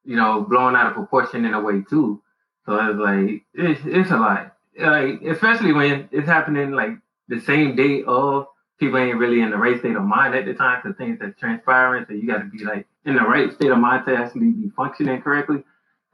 you 0.04 0.16
know, 0.16 0.42
blown 0.42 0.76
out 0.76 0.88
of 0.88 0.94
proportion 0.94 1.46
in 1.46 1.54
a 1.54 1.62
way 1.62 1.82
too. 1.90 2.22
So 2.66 2.76
it's 2.76 3.00
like, 3.00 3.44
it's, 3.54 3.82
it's 3.86 4.12
a 4.12 4.18
lot, 4.18 4.56
like 4.78 5.22
especially 5.24 5.74
when 5.74 6.10
it's 6.12 6.28
happening 6.28 6.72
like 6.72 6.92
the 7.28 7.40
same 7.40 7.76
day 7.76 8.04
of 8.04 8.46
people 8.82 8.98
ain't 8.98 9.18
really 9.18 9.42
in 9.42 9.52
the 9.52 9.58
right 9.58 9.80
state 9.80 9.96
of 9.96 10.04
mind 10.04 10.34
at 10.34 10.46
the 10.46 10.56
time 10.56 10.82
because 10.82 10.98
things 10.98 11.22
are 11.22 11.32
transpiring. 11.40 12.04
So 12.08 12.16
you 12.16 12.26
got 12.26 12.40
to 12.40 12.46
be 12.46 12.66
like 12.66 12.88
in 13.06 13.16
the 13.16 13.22
right 13.22 13.54
state 13.54 13.70
of 13.70 13.78
mind 13.78 14.06
to 14.08 14.16
actually 14.16 14.50
be 14.50 14.72
functioning 14.76 15.22
correctly. 15.22 15.64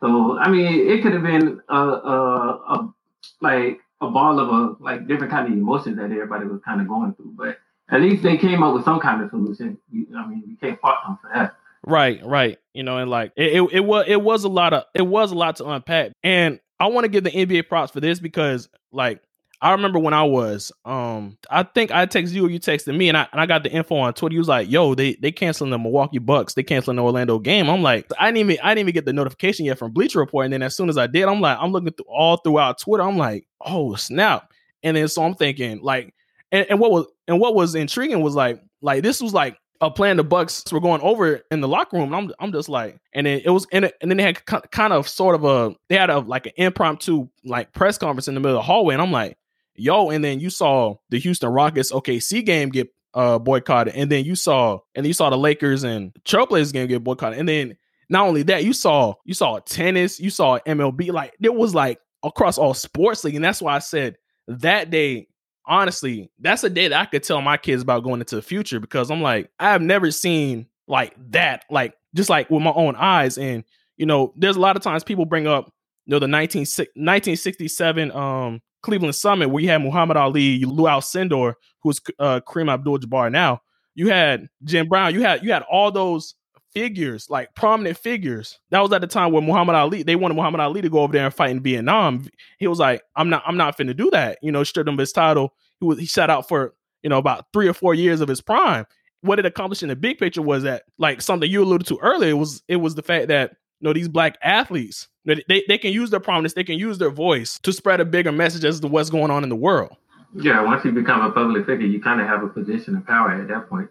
So 0.01 0.37
I 0.37 0.49
mean, 0.49 0.87
it 0.87 1.01
could 1.01 1.13
have 1.13 1.23
been 1.23 1.61
a, 1.69 1.75
a, 1.75 2.49
a 2.67 2.93
like 3.41 3.79
a 4.01 4.09
ball 4.09 4.39
of 4.39 4.49
a 4.49 4.83
like 4.83 5.07
different 5.07 5.31
kind 5.31 5.47
of 5.47 5.53
emotions 5.53 5.95
that 5.95 6.11
everybody 6.11 6.45
was 6.45 6.59
kind 6.63 6.81
of 6.81 6.89
going 6.89 7.13
through. 7.13 7.33
But 7.37 7.57
at 7.89 8.01
least 8.01 8.21
they 8.21 8.37
came 8.37 8.61
up 8.61 8.73
with 8.73 8.83
some 8.83 8.99
kind 8.99 9.23
of 9.23 9.29
solution. 9.29 9.77
I 10.15 10.27
mean, 10.27 10.43
you 10.45 10.57
can't 10.57 10.79
fault 10.81 10.97
them 11.07 11.17
for 11.21 11.31
that. 11.33 11.55
Right, 11.85 12.19
right. 12.25 12.57
You 12.73 12.83
know, 12.83 12.97
and 12.97 13.09
like 13.09 13.31
it, 13.37 13.61
it, 13.61 13.69
it 13.71 13.85
was 13.85 14.05
it 14.09 14.21
was 14.21 14.43
a 14.43 14.49
lot 14.49 14.73
of 14.73 14.83
it 14.93 15.07
was 15.07 15.31
a 15.31 15.35
lot 15.35 15.55
to 15.55 15.67
unpack. 15.67 16.11
And 16.21 16.59
I 16.81 16.87
want 16.87 17.05
to 17.05 17.09
give 17.09 17.23
the 17.23 17.31
NBA 17.31 17.69
props 17.69 17.93
for 17.93 18.01
this 18.01 18.19
because 18.19 18.67
like 18.91 19.21
I 19.59 19.71
remember 19.71 19.97
when 19.97 20.13
I 20.13 20.23
was, 20.23 20.71
um, 20.85 21.37
I 21.49 21.63
think 21.63 21.89
I 21.89 22.05
texted 22.05 22.33
you 22.33 22.45
or 22.45 22.49
you 22.49 22.59
texted 22.59 22.95
me, 22.95 23.09
and 23.09 23.17
I 23.17 23.27
and 23.31 23.41
I 23.41 23.47
got 23.47 23.63
the 23.63 23.71
info 23.71 23.95
on 23.95 24.13
Twitter. 24.13 24.33
He 24.33 24.37
was 24.37 24.47
like, 24.47 24.69
"Yo, 24.69 24.93
they 24.93 25.15
they 25.15 25.31
canceling 25.31 25.71
the 25.71 25.79
Milwaukee 25.79 26.19
Bucks, 26.19 26.53
they 26.53 26.61
canceling 26.61 26.97
the 26.97 27.03
Orlando 27.03 27.39
game." 27.39 27.67
I'm 27.67 27.81
like, 27.81 28.07
I 28.19 28.27
didn't 28.27 28.51
even 28.51 28.63
I 28.63 28.69
didn't 28.69 28.89
even 28.89 28.93
get 28.93 29.05
the 29.05 29.13
notification 29.13 29.65
yet 29.65 29.79
from 29.79 29.93
Bleacher 29.93 30.19
Report, 30.19 30.45
and 30.45 30.53
then 30.53 30.61
as 30.61 30.75
soon 30.75 30.89
as 30.89 30.97
I 30.97 31.07
did, 31.07 31.23
I'm 31.23 31.41
like, 31.41 31.57
I'm 31.59 31.71
looking 31.71 31.91
through 31.91 32.05
all 32.07 32.37
throughout 32.37 32.79
Twitter. 32.79 33.03
I'm 33.03 33.17
like, 33.17 33.47
oh 33.61 33.95
snap! 33.95 34.51
And 34.83 34.95
then 34.95 35.07
so 35.07 35.23
I'm 35.23 35.33
thinking 35.33 35.81
like, 35.81 36.13
and, 36.51 36.67
and 36.69 36.79
what 36.79 36.91
was 36.91 37.07
and 37.27 37.39
what 37.39 37.55
was 37.55 37.73
intriguing 37.73 38.21
was 38.21 38.35
like, 38.35 38.61
like 38.81 39.01
this 39.01 39.21
was 39.21 39.33
like 39.33 39.57
a 39.81 39.91
plan 39.91 40.17
the 40.17 40.23
Bucks 40.23 40.63
were 40.71 40.79
going 40.79 41.01
over 41.01 41.41
in 41.51 41.61
the 41.61 41.67
locker 41.67 41.97
room. 41.97 42.13
I'm 42.13 42.31
I'm 42.39 42.51
just 42.51 42.69
like, 42.69 42.99
and 43.13 43.25
then 43.25 43.41
it 43.43 43.49
was 43.49 43.65
in 43.71 43.85
and 43.85 43.93
then 44.01 44.17
they 44.17 44.23
had 44.23 44.45
kind 44.45 44.93
of 44.93 45.07
sort 45.07 45.33
of 45.33 45.45
a 45.45 45.75
they 45.89 45.95
had 45.95 46.11
a 46.11 46.19
like 46.19 46.45
an 46.45 46.53
impromptu 46.57 47.27
like 47.43 47.73
press 47.73 47.97
conference 47.97 48.27
in 48.27 48.35
the 48.35 48.39
middle 48.39 48.57
of 48.57 48.61
the 48.61 48.67
hallway, 48.67 48.93
and 48.93 49.01
I'm 49.01 49.11
like, 49.11 49.37
yo, 49.77 50.09
and 50.09 50.23
then 50.23 50.39
you 50.39 50.49
saw 50.49 50.95
the 51.09 51.19
Houston 51.19 51.49
Rockets 51.49 51.91
OKC 51.91 52.45
game 52.45 52.69
get 52.69 52.89
uh 53.13 53.39
boycotted, 53.39 53.95
and 53.95 54.11
then 54.11 54.25
you 54.25 54.35
saw 54.35 54.79
and 54.95 55.05
you 55.05 55.13
saw 55.13 55.29
the 55.29 55.37
Lakers 55.37 55.83
and 55.83 56.11
Trailblazers 56.25 56.73
game 56.73 56.87
get 56.87 57.03
boycotted, 57.03 57.39
and 57.39 57.47
then 57.47 57.77
not 58.09 58.27
only 58.27 58.43
that, 58.43 58.63
you 58.63 58.73
saw 58.73 59.13
you 59.25 59.33
saw 59.33 59.59
tennis, 59.59 60.19
you 60.19 60.29
saw 60.29 60.59
MLB, 60.65 61.11
like 61.11 61.35
there 61.39 61.51
was 61.51 61.75
like 61.75 61.99
across 62.23 62.57
all 62.57 62.73
sports 62.73 63.23
league, 63.23 63.35
and 63.35 63.43
that's 63.43 63.61
why 63.61 63.75
I 63.75 63.79
said 63.79 64.17
that 64.47 64.89
day. 64.89 65.27
Honestly, 65.69 66.31
that's 66.39 66.63
a 66.63 66.69
day 66.69 66.87
that 66.87 66.97
I 66.97 67.05
could 67.05 67.23
tell 67.23 67.41
my 67.41 67.57
kids 67.57 67.81
about 67.81 68.01
going 68.05 68.21
into 68.21 68.37
the 68.37 68.41
future 68.41 68.79
because 68.79 69.11
I'm 69.11 69.21
like, 69.21 69.51
I 69.59 69.71
have 69.71 69.81
never 69.81 70.11
seen 70.11 70.65
like 70.87 71.13
that, 71.31 71.65
like 71.69 71.93
just 72.15 72.29
like 72.29 72.49
with 72.49 72.63
my 72.63 72.71
own 72.71 72.95
eyes. 72.95 73.37
And 73.37 73.65
you 73.97 74.05
know, 74.05 74.33
there's 74.37 74.55
a 74.55 74.61
lot 74.61 74.77
of 74.77 74.83
times 74.83 75.03
people 75.03 75.25
bring 75.25 75.47
up, 75.47 75.73
you 76.05 76.11
know, 76.11 76.19
the 76.19 76.27
19, 76.27 76.61
1967 76.61 78.11
um 78.11 78.61
Cleveland 78.81 79.15
Summit 79.15 79.49
where 79.49 79.63
you 79.63 79.69
had 79.69 79.81
Muhammad 79.81 80.17
Ali, 80.17 80.63
Lou 80.65 80.85
Alcindor, 80.85 81.53
who's 81.81 81.99
uh, 82.19 82.39
Kareem 82.47 82.71
Abdul-Jabbar 82.71 83.31
now. 83.31 83.61
You 83.95 84.09
had 84.09 84.47
Jim 84.63 84.87
Brown. 84.87 85.13
You 85.13 85.21
had 85.21 85.43
you 85.43 85.51
had 85.51 85.63
all 85.63 85.91
those 85.91 86.35
figures, 86.73 87.27
like 87.29 87.53
prominent 87.55 87.97
figures. 87.97 88.59
That 88.69 88.81
was 88.81 88.91
at 88.93 89.01
the 89.01 89.07
time 89.07 89.31
where 89.31 89.41
Muhammad 89.41 89.75
Ali, 89.75 90.03
they 90.03 90.15
wanted 90.15 90.35
Muhammad 90.35 90.61
Ali 90.61 90.81
to 90.81 90.89
go 90.89 90.99
over 90.99 91.11
there 91.11 91.25
and 91.25 91.33
fight 91.33 91.49
in 91.49 91.63
Vietnam. 91.63 92.27
He 92.59 92.67
was 92.67 92.77
like, 92.77 93.01
I'm 93.15 93.29
not, 93.29 93.41
I'm 93.47 93.57
not 93.57 93.75
finna 93.75 93.95
do 93.95 94.11
that. 94.11 94.37
You 94.43 94.51
know, 94.51 94.63
stripped 94.63 94.87
him 94.87 94.93
of 94.93 94.99
his 94.99 95.11
title. 95.11 95.53
He 95.79 95.85
was 95.87 95.97
he 95.97 96.05
sat 96.05 96.29
out 96.29 96.47
for, 96.47 96.75
you 97.01 97.09
know, 97.09 97.17
about 97.17 97.45
three 97.51 97.67
or 97.67 97.73
four 97.73 97.95
years 97.95 98.21
of 98.21 98.27
his 98.27 98.41
prime. 98.41 98.85
What 99.21 99.39
it 99.39 99.45
accomplished 99.47 99.81
in 99.81 99.89
the 99.89 99.95
big 99.95 100.19
picture 100.19 100.43
was 100.43 100.61
that, 100.63 100.83
like 100.99 101.21
something 101.21 101.49
you 101.49 101.63
alluded 101.63 101.87
to 101.87 101.97
earlier, 101.97 102.35
was 102.35 102.61
it 102.67 102.75
was 102.75 102.93
the 102.93 103.01
fact 103.01 103.29
that 103.29 103.55
you 103.79 103.87
know 103.87 103.93
these 103.93 104.07
black 104.07 104.37
athletes 104.43 105.07
they, 105.47 105.63
they 105.67 105.77
can 105.77 105.91
use 105.91 106.09
their 106.09 106.19
prominence, 106.19 106.53
they 106.53 106.63
can 106.63 106.77
use 106.77 106.97
their 106.97 107.09
voice 107.09 107.59
to 107.59 107.73
spread 107.73 107.99
a 107.99 108.05
bigger 108.05 108.31
message 108.31 108.63
as 108.63 108.79
to 108.79 108.87
what's 108.87 109.09
going 109.09 109.31
on 109.31 109.43
in 109.43 109.49
the 109.49 109.55
world. 109.55 109.95
Yeah, 110.33 110.61
once 110.63 110.83
you 110.85 110.91
become 110.91 111.21
a 111.21 111.31
public 111.31 111.65
figure, 111.65 111.85
you 111.85 112.01
kind 112.01 112.21
of 112.21 112.27
have 112.27 112.43
a 112.43 112.47
position 112.47 112.95
of 112.95 113.05
power 113.05 113.31
at 113.31 113.47
that 113.47 113.69
point. 113.69 113.89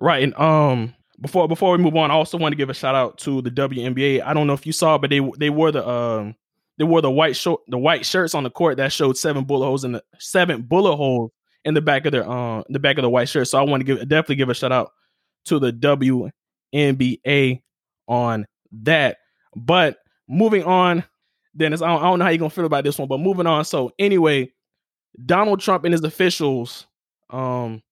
Right. 0.00 0.22
And 0.22 0.34
um 0.34 0.94
before 1.20 1.46
before 1.48 1.72
we 1.72 1.78
move 1.78 1.96
on, 1.96 2.10
I 2.10 2.14
also 2.14 2.38
want 2.38 2.52
to 2.52 2.56
give 2.56 2.70
a 2.70 2.74
shout 2.74 2.94
out 2.94 3.18
to 3.18 3.40
the 3.42 3.50
WNBA. 3.50 4.22
I 4.24 4.34
don't 4.34 4.46
know 4.46 4.52
if 4.52 4.66
you 4.66 4.72
saw, 4.72 4.98
but 4.98 5.10
they 5.10 5.20
they 5.38 5.50
wore 5.50 5.70
the 5.70 5.88
um 5.88 6.34
they 6.78 6.84
wore 6.84 7.00
the 7.00 7.10
white 7.10 7.36
short 7.36 7.62
the 7.68 7.78
white 7.78 8.04
shirts 8.04 8.34
on 8.34 8.42
the 8.42 8.50
court 8.50 8.76
that 8.78 8.92
showed 8.92 9.16
seven 9.16 9.44
bullet 9.44 9.66
holes 9.66 9.84
in 9.84 9.92
the 9.92 10.02
seven 10.18 10.62
bullet 10.62 10.96
holes 10.96 11.30
in 11.64 11.74
the 11.74 11.80
back 11.80 12.04
of 12.06 12.12
their 12.12 12.28
um 12.28 12.64
the 12.68 12.78
back 12.78 12.98
of 12.98 13.02
the 13.02 13.10
white 13.10 13.28
shirt. 13.28 13.48
So 13.48 13.58
I 13.58 13.62
want 13.62 13.80
to 13.80 13.84
give 13.84 13.98
definitely 14.08 14.36
give 14.36 14.48
a 14.48 14.54
shout 14.54 14.72
out 14.72 14.92
to 15.46 15.58
the 15.58 15.72
WNBA 16.74 17.62
on 18.08 18.46
that. 18.72 19.18
But 19.54 19.98
moving 20.28 20.64
on, 20.64 21.04
Dennis, 21.56 21.82
I 21.82 21.88
don't, 21.88 22.02
I 22.02 22.04
don't 22.04 22.18
know 22.18 22.24
how 22.24 22.30
you're 22.30 22.38
gonna 22.38 22.50
feel 22.50 22.64
about 22.66 22.84
this 22.84 22.98
one, 22.98 23.08
but 23.08 23.20
moving 23.20 23.46
on. 23.46 23.64
So 23.64 23.92
anyway, 23.98 24.52
Donald 25.24 25.60
Trump 25.60 25.84
and 25.84 25.92
his 25.92 26.02
officials, 26.02 26.86
um, 27.30 27.82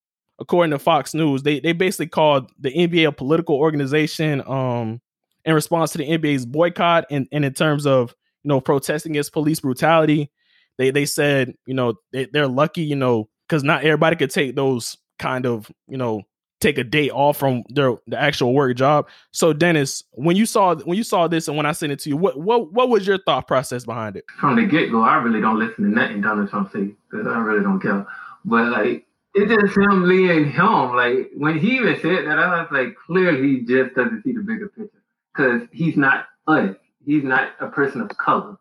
according 0.41 0.73
to 0.73 0.79
Fox 0.79 1.15
News, 1.15 1.43
they 1.43 1.61
they 1.61 1.73
basically 1.73 2.09
called 2.09 2.51
the 2.59 2.73
NBA 2.73 3.07
a 3.09 3.13
political 3.13 3.57
organization 3.57 4.43
um 4.47 5.01
in 5.45 5.55
response 5.55 5.93
to 5.93 5.99
the 5.99 6.09
NBA's 6.09 6.47
boycott 6.47 7.05
and, 7.11 7.27
and 7.33 7.45
in 7.45 7.53
terms 7.53 7.87
of 7.87 8.15
you 8.43 8.49
know 8.49 8.61
protesting 8.61 9.13
against 9.13 9.33
police 9.33 9.61
brutality. 9.61 10.31
They 10.79 10.91
they 10.91 11.05
said, 11.05 11.55
you 11.67 11.75
know, 11.75 11.95
they, 12.13 12.27
they're 12.33 12.49
lucky, 12.49 12.83
you 12.83 12.97
know, 12.97 13.29
because 13.49 13.63
not 13.63 13.85
everybody 13.85 14.17
could 14.17 14.31
take 14.31 14.57
those 14.57 14.97
kind 15.19 15.47
of, 15.47 15.71
you 15.87 15.99
know, 15.99 16.23
take 16.63 16.79
a 16.79 16.85
day 16.85 17.11
off 17.11 17.37
from 17.37 17.65
their 17.69 17.97
the 18.07 18.19
actual 18.19 18.55
work 18.55 18.77
job. 18.77 19.09
So 19.33 19.53
Dennis, 19.53 20.05
when 20.13 20.37
you 20.37 20.47
saw 20.47 20.77
when 20.77 20.97
you 20.97 21.05
saw 21.05 21.27
this 21.27 21.49
and 21.49 21.57
when 21.57 21.67
I 21.67 21.73
sent 21.73 21.93
it 21.93 21.99
to 22.01 22.09
you, 22.09 22.17
what 22.17 22.39
what 22.39 22.73
what 22.73 22.89
was 22.89 23.07
your 23.07 23.19
thought 23.19 23.47
process 23.47 23.85
behind 23.85 24.17
it? 24.17 24.25
From 24.39 24.57
the 24.57 24.65
get 24.65 24.91
go, 24.91 25.03
I 25.03 25.17
really 25.17 25.41
don't 25.41 25.59
listen 25.59 25.85
to 25.85 25.91
nothing 25.91 26.21
Donald 26.21 26.49
Trump 26.49 26.73
say 26.73 26.95
because 27.11 27.27
I 27.27 27.39
really 27.39 27.63
don't 27.63 27.81
care. 27.81 28.07
But 28.45 28.69
like 28.69 29.07
it 29.35 29.49
just 29.49 29.77
him 29.77 30.09
being 30.09 30.51
him. 30.51 30.95
Like 30.95 31.31
when 31.37 31.59
he 31.59 31.77
even 31.77 31.97
said 32.01 32.27
that, 32.27 32.39
I 32.39 32.63
was 32.63 32.69
like, 32.71 32.95
clearly 33.07 33.43
he 33.43 33.61
just 33.61 33.95
doesn't 33.95 34.23
see 34.23 34.33
the 34.33 34.41
bigger 34.41 34.69
picture 34.69 35.03
because 35.35 35.63
he's 35.73 35.97
not 35.97 36.27
us. 36.47 36.77
He's 37.05 37.25
not 37.25 37.51
a 37.61 37.67
person 37.67 38.01
of 38.01 38.17
color, 38.17 38.57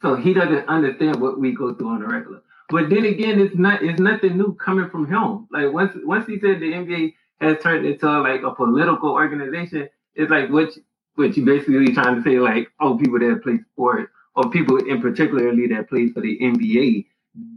so 0.00 0.14
he 0.14 0.32
doesn't 0.32 0.68
understand 0.68 1.20
what 1.20 1.40
we 1.40 1.52
go 1.52 1.74
through 1.74 1.88
on 1.88 2.02
a 2.02 2.06
regular. 2.06 2.42
But 2.68 2.88
then 2.88 3.04
again, 3.04 3.40
it's 3.40 3.56
not 3.56 3.82
it's 3.82 3.98
nothing 3.98 4.38
new 4.38 4.54
coming 4.54 4.88
from 4.90 5.06
him. 5.06 5.48
Like 5.50 5.72
once 5.72 5.96
once 6.04 6.26
he 6.26 6.38
said 6.38 6.60
the 6.60 6.72
NBA 6.72 7.14
has 7.40 7.58
turned 7.62 7.86
into 7.86 8.20
like 8.20 8.42
a 8.42 8.54
political 8.54 9.10
organization, 9.10 9.88
it's 10.14 10.30
like 10.30 10.50
what 10.50 10.70
what 11.14 11.36
you 11.36 11.44
basically 11.44 11.92
trying 11.92 12.16
to 12.16 12.22
say 12.22 12.38
like 12.38 12.68
oh 12.80 12.96
people 12.96 13.18
that 13.18 13.40
play 13.42 13.58
sports 13.72 14.10
or 14.34 14.50
people 14.50 14.76
in 14.78 15.00
particularly 15.00 15.66
that 15.68 15.88
play 15.88 16.08
for 16.08 16.20
the 16.20 16.38
NBA 16.40 17.06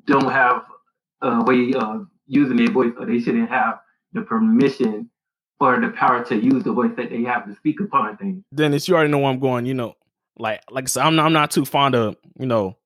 don't 0.05 0.31
have 0.31 0.63
a 1.21 1.43
way 1.43 1.73
of 1.73 2.07
using 2.27 2.57
their 2.57 2.71
voice 2.71 2.93
or 2.97 3.05
they 3.05 3.19
shouldn't 3.19 3.49
have 3.49 3.79
the 4.13 4.21
permission 4.21 5.09
or 5.59 5.79
the 5.79 5.89
power 5.89 6.23
to 6.25 6.35
use 6.35 6.63
the 6.63 6.73
voice 6.73 6.91
that 6.97 7.09
they 7.09 7.23
have 7.23 7.45
to 7.45 7.55
speak 7.55 7.79
upon 7.79 8.17
things. 8.17 8.43
Dennis, 8.53 8.87
you 8.87 8.95
already 8.95 9.09
know 9.09 9.19
where 9.19 9.31
I'm 9.31 9.39
going. 9.39 9.65
You 9.65 9.73
know, 9.73 9.95
like 10.37 10.61
like 10.69 10.85
I 10.85 10.87
said, 10.87 11.03
I'm 11.03 11.15
not, 11.15 11.25
I'm 11.25 11.33
not 11.33 11.51
too 11.51 11.65
fond 11.65 11.95
of 11.95 12.17
you 12.37 12.45
know 12.45 12.77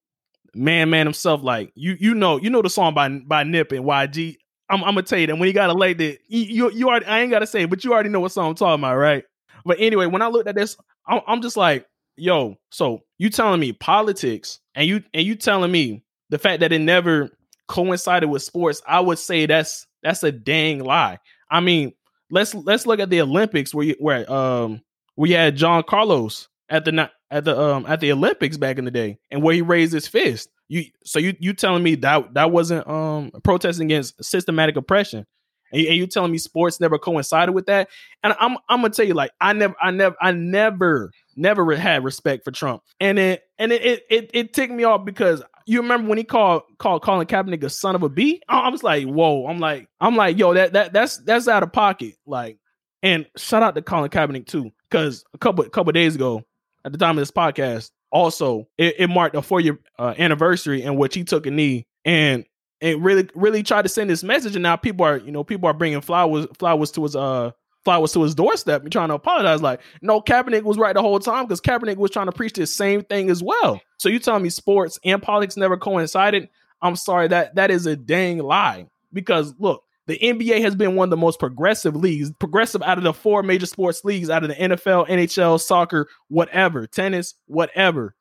man 0.53 0.89
man 0.89 1.07
himself. 1.07 1.41
Like 1.43 1.71
you 1.75 1.97
you 1.99 2.13
know 2.13 2.37
you 2.37 2.49
know 2.49 2.61
the 2.61 2.69
song 2.69 2.93
by 2.93 3.09
by 3.09 3.43
Nip 3.43 3.71
and 3.71 3.85
YG. 3.85 4.37
I'm, 4.69 4.83
I'm 4.83 4.95
gonna 4.95 5.03
tell 5.03 5.19
you 5.19 5.27
that 5.27 5.37
when 5.37 5.47
you 5.47 5.53
got 5.53 5.69
a 5.69 5.73
late 5.73 5.97
that 5.99 6.19
you, 6.27 6.41
you 6.41 6.71
you 6.71 6.89
already 6.89 7.05
I 7.05 7.21
ain't 7.21 7.31
gotta 7.31 7.47
say, 7.47 7.65
but 7.65 7.83
you 7.83 7.93
already 7.93 8.09
know 8.09 8.19
what 8.19 8.31
song 8.31 8.49
I'm 8.49 8.55
talking 8.55 8.81
about, 8.83 8.97
right? 8.97 9.23
But 9.65 9.77
anyway, 9.79 10.05
when 10.05 10.21
I 10.21 10.27
looked 10.27 10.47
at 10.47 10.55
this, 10.55 10.77
I'm, 11.07 11.21
I'm 11.27 11.41
just 11.41 11.57
like, 11.57 11.85
yo, 12.15 12.57
so 12.71 13.01
you 13.17 13.29
telling 13.29 13.59
me 13.59 13.73
politics 13.73 14.59
and 14.75 14.87
you 14.87 15.03
and 15.13 15.25
you 15.25 15.35
telling 15.35 15.71
me 15.71 16.03
the 16.29 16.37
fact 16.37 16.59
that 16.61 16.71
it 16.71 16.79
never 16.79 17.29
coincided 17.67 18.29
with 18.29 18.43
sports, 18.43 18.81
I 18.87 18.99
would 18.99 19.19
say 19.19 19.45
that's 19.45 19.87
that's 20.03 20.23
a 20.23 20.31
dang 20.31 20.83
lie. 20.83 21.19
I 21.49 21.59
mean, 21.59 21.93
let's 22.29 22.53
let's 22.53 22.85
look 22.85 22.99
at 22.99 23.09
the 23.09 23.21
Olympics 23.21 23.73
where 23.73 23.85
you, 23.85 23.95
where 23.99 24.29
um 24.31 24.81
we 25.15 25.31
had 25.31 25.55
John 25.55 25.83
Carlos 25.83 26.49
at 26.69 26.85
the 26.85 27.09
at 27.31 27.45
the 27.45 27.59
um 27.59 27.85
at 27.87 27.99
the 27.99 28.11
Olympics 28.11 28.57
back 28.57 28.77
in 28.77 28.85
the 28.85 28.91
day 28.91 29.17
and 29.31 29.41
where 29.41 29.55
he 29.55 29.61
raised 29.61 29.93
his 29.93 30.07
fist. 30.07 30.49
You 30.69 30.85
so 31.05 31.19
you 31.19 31.35
you 31.39 31.53
telling 31.53 31.83
me 31.83 31.95
that 31.95 32.33
that 32.33 32.51
wasn't 32.51 32.87
um 32.87 33.31
protesting 33.43 33.87
against 33.87 34.23
systematic 34.23 34.75
oppression. 34.75 35.25
And 35.71 35.81
you, 35.81 35.87
and 35.89 35.97
you 35.97 36.07
telling 36.07 36.31
me 36.31 36.37
sports 36.37 36.79
never 36.79 36.97
coincided 36.97 37.53
with 37.53 37.65
that? 37.65 37.89
And 38.23 38.33
I'm 38.39 38.57
I'm 38.69 38.81
gonna 38.81 38.89
tell 38.89 39.05
you, 39.05 39.13
like 39.13 39.31
I 39.41 39.53
never, 39.53 39.75
I 39.81 39.91
never, 39.91 40.15
I 40.21 40.31
never, 40.31 41.11
never 41.35 41.75
had 41.75 42.03
respect 42.03 42.45
for 42.45 42.51
Trump. 42.51 42.83
And 42.99 43.19
it 43.19 43.43
and 43.57 43.71
it 43.71 43.81
it 43.83 44.03
it, 44.09 44.31
it 44.33 44.53
ticked 44.53 44.73
me 44.73 44.83
off 44.83 45.05
because 45.05 45.41
you 45.65 45.81
remember 45.81 46.07
when 46.07 46.17
he 46.17 46.23
called 46.23 46.63
called 46.77 47.03
Colin 47.03 47.27
Kaepernick 47.27 47.63
a 47.63 47.69
son 47.69 47.95
of 47.95 48.03
a 48.03 48.09
b? 48.09 48.41
I 48.47 48.69
was 48.69 48.83
like, 48.83 49.05
whoa. 49.05 49.47
I'm 49.47 49.59
like, 49.59 49.89
I'm 49.99 50.15
like, 50.15 50.37
yo, 50.37 50.53
that 50.53 50.73
that 50.73 50.93
that's 50.93 51.17
that's 51.17 51.47
out 51.47 51.63
of 51.63 51.73
pocket. 51.73 52.15
Like, 52.25 52.57
and 53.03 53.25
shout 53.35 53.63
out 53.63 53.75
to 53.75 53.81
Colin 53.81 54.09
Kaepernick 54.09 54.47
too, 54.47 54.71
because 54.89 55.25
a 55.33 55.37
couple 55.37 55.65
a 55.65 55.69
couple 55.69 55.91
days 55.91 56.15
ago, 56.15 56.43
at 56.85 56.93
the 56.93 56.97
time 56.97 57.17
of 57.17 57.21
this 57.21 57.31
podcast, 57.31 57.91
also 58.11 58.67
it, 58.77 58.95
it 58.99 59.07
marked 59.07 59.35
a 59.35 59.41
four 59.41 59.59
year 59.59 59.79
uh, 59.99 60.13
anniversary 60.17 60.83
in 60.83 60.95
which 60.95 61.15
he 61.15 61.23
took 61.23 61.45
a 61.45 61.51
knee 61.51 61.85
and 62.05 62.45
and 62.81 63.03
really 63.03 63.29
really 63.35 63.63
tried 63.63 63.83
to 63.83 63.89
send 63.89 64.09
this 64.09 64.23
message. 64.23 64.55
And 64.55 64.63
now 64.63 64.75
people 64.75 65.05
are 65.05 65.17
you 65.17 65.31
know 65.31 65.43
people 65.43 65.67
are 65.69 65.73
bringing 65.73 66.01
flowers 66.01 66.47
flowers 66.57 66.91
to 66.91 67.03
his 67.03 67.15
uh 67.15 67.51
flowers 67.83 68.11
to 68.11 68.21
his 68.21 68.35
doorstep 68.35 68.83
and 68.83 68.91
trying 68.91 69.07
to 69.07 69.13
apologize. 69.13 69.61
Like, 69.61 69.79
no, 70.01 70.19
Kaepernick 70.19 70.63
was 70.63 70.77
right 70.77 70.93
the 70.93 71.01
whole 71.01 71.19
time 71.19 71.45
because 71.45 71.61
Kaepernick 71.61 71.95
was 71.95 72.11
trying 72.11 72.25
to 72.25 72.33
preach 72.33 72.51
the 72.51 72.67
same 72.67 73.01
thing 73.03 73.29
as 73.29 73.41
well. 73.41 73.79
So 73.97 74.09
you 74.09 74.19
telling 74.19 74.43
me 74.43 74.49
sports 74.49 74.99
and 75.05 75.21
politics 75.21 75.55
never 75.55 75.77
coincided? 75.77 76.49
I'm 76.81 76.97
sorry 76.97 77.29
that 77.29 77.55
that 77.55 77.71
is 77.71 77.85
a 77.85 77.95
dang 77.95 78.39
lie. 78.39 78.87
Because 79.13 79.55
look, 79.57 79.83
the 80.07 80.17
NBA 80.19 80.61
has 80.61 80.73
been 80.73 80.95
one 80.95 81.07
of 81.07 81.09
the 81.09 81.17
most 81.17 81.37
progressive 81.37 81.95
leagues, 81.95 82.31
progressive 82.39 82.81
out 82.81 82.97
of 82.97 83.03
the 83.03 83.13
four 83.13 83.43
major 83.43 83.65
sports 83.65 84.03
leagues, 84.05 84.29
out 84.29 84.43
of 84.43 84.49
the 84.49 84.55
NFL, 84.55 85.07
NHL, 85.09 85.59
soccer, 85.59 86.07
whatever, 86.29 86.87
tennis, 86.87 87.35
whatever. 87.45 88.15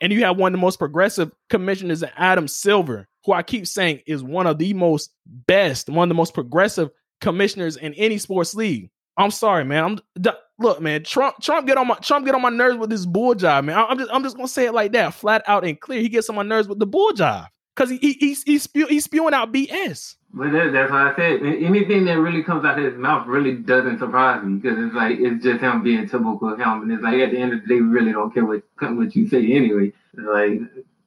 And 0.00 0.12
you 0.12 0.24
have 0.24 0.38
one 0.38 0.52
of 0.52 0.58
the 0.58 0.62
most 0.62 0.78
progressive 0.78 1.30
commissioners, 1.50 2.02
Adam 2.16 2.48
Silver, 2.48 3.06
who 3.24 3.32
I 3.32 3.42
keep 3.42 3.66
saying 3.66 4.00
is 4.06 4.22
one 4.22 4.46
of 4.46 4.58
the 4.58 4.72
most 4.72 5.12
best, 5.26 5.90
one 5.90 6.06
of 6.06 6.08
the 6.08 6.14
most 6.14 6.34
progressive 6.34 6.90
commissioners 7.20 7.76
in 7.76 7.92
any 7.94 8.16
sports 8.18 8.54
league. 8.54 8.90
I'm 9.18 9.30
sorry, 9.30 9.64
man. 9.64 9.84
I'm 9.84 10.34
look, 10.58 10.80
man. 10.80 11.04
Trump, 11.04 11.36
Trump 11.40 11.66
get 11.66 11.78
on 11.78 11.86
my 11.86 11.94
Trump 11.96 12.26
get 12.26 12.34
on 12.34 12.42
my 12.42 12.50
nerves 12.50 12.78
with 12.78 12.90
this 12.90 13.06
bull 13.06 13.34
job, 13.34 13.64
man. 13.64 13.78
I'm 13.78 13.98
just 13.98 14.10
I'm 14.12 14.22
just 14.22 14.36
gonna 14.36 14.48
say 14.48 14.66
it 14.66 14.74
like 14.74 14.92
that, 14.92 15.14
flat 15.14 15.42
out 15.46 15.64
and 15.64 15.80
clear. 15.80 16.00
He 16.00 16.10
gets 16.10 16.28
on 16.28 16.36
my 16.36 16.42
nerves 16.42 16.68
with 16.68 16.78
the 16.78 16.86
bull 16.86 17.12
job 17.12 17.46
because 17.76 17.90
he, 17.90 17.98
he 17.98 18.12
he's 18.14 18.42
he's, 18.42 18.62
spew, 18.62 18.86
he's 18.86 19.04
spewing 19.04 19.34
out 19.34 19.52
BS. 19.52 20.16
But 20.32 20.52
that, 20.52 20.72
that's 20.72 20.90
what 20.90 21.00
I 21.00 21.16
said. 21.16 21.42
Anything 21.42 22.04
that 22.06 22.18
really 22.18 22.42
comes 22.42 22.64
out 22.64 22.78
of 22.78 22.84
his 22.84 22.98
mouth 22.98 23.26
really 23.26 23.54
doesn't 23.54 23.98
surprise 23.98 24.44
me 24.44 24.58
because 24.58 24.78
it's 24.78 24.94
like 24.94 25.18
it's 25.18 25.42
just 25.42 25.60
him 25.60 25.82
being 25.82 26.08
typical 26.08 26.52
of 26.52 26.58
him, 26.58 26.82
and 26.82 26.92
it's 26.92 27.02
like 27.02 27.20
at 27.20 27.30
the 27.30 27.38
end 27.38 27.52
of 27.52 27.62
the 27.62 27.66
day, 27.66 27.80
we 27.80 27.88
really 27.88 28.12
don't 28.12 28.32
care 28.32 28.44
what 28.44 28.62
what 28.80 29.14
you 29.14 29.28
say 29.28 29.52
anyway. 29.52 29.92
It's 30.14 30.26
like 30.26 30.60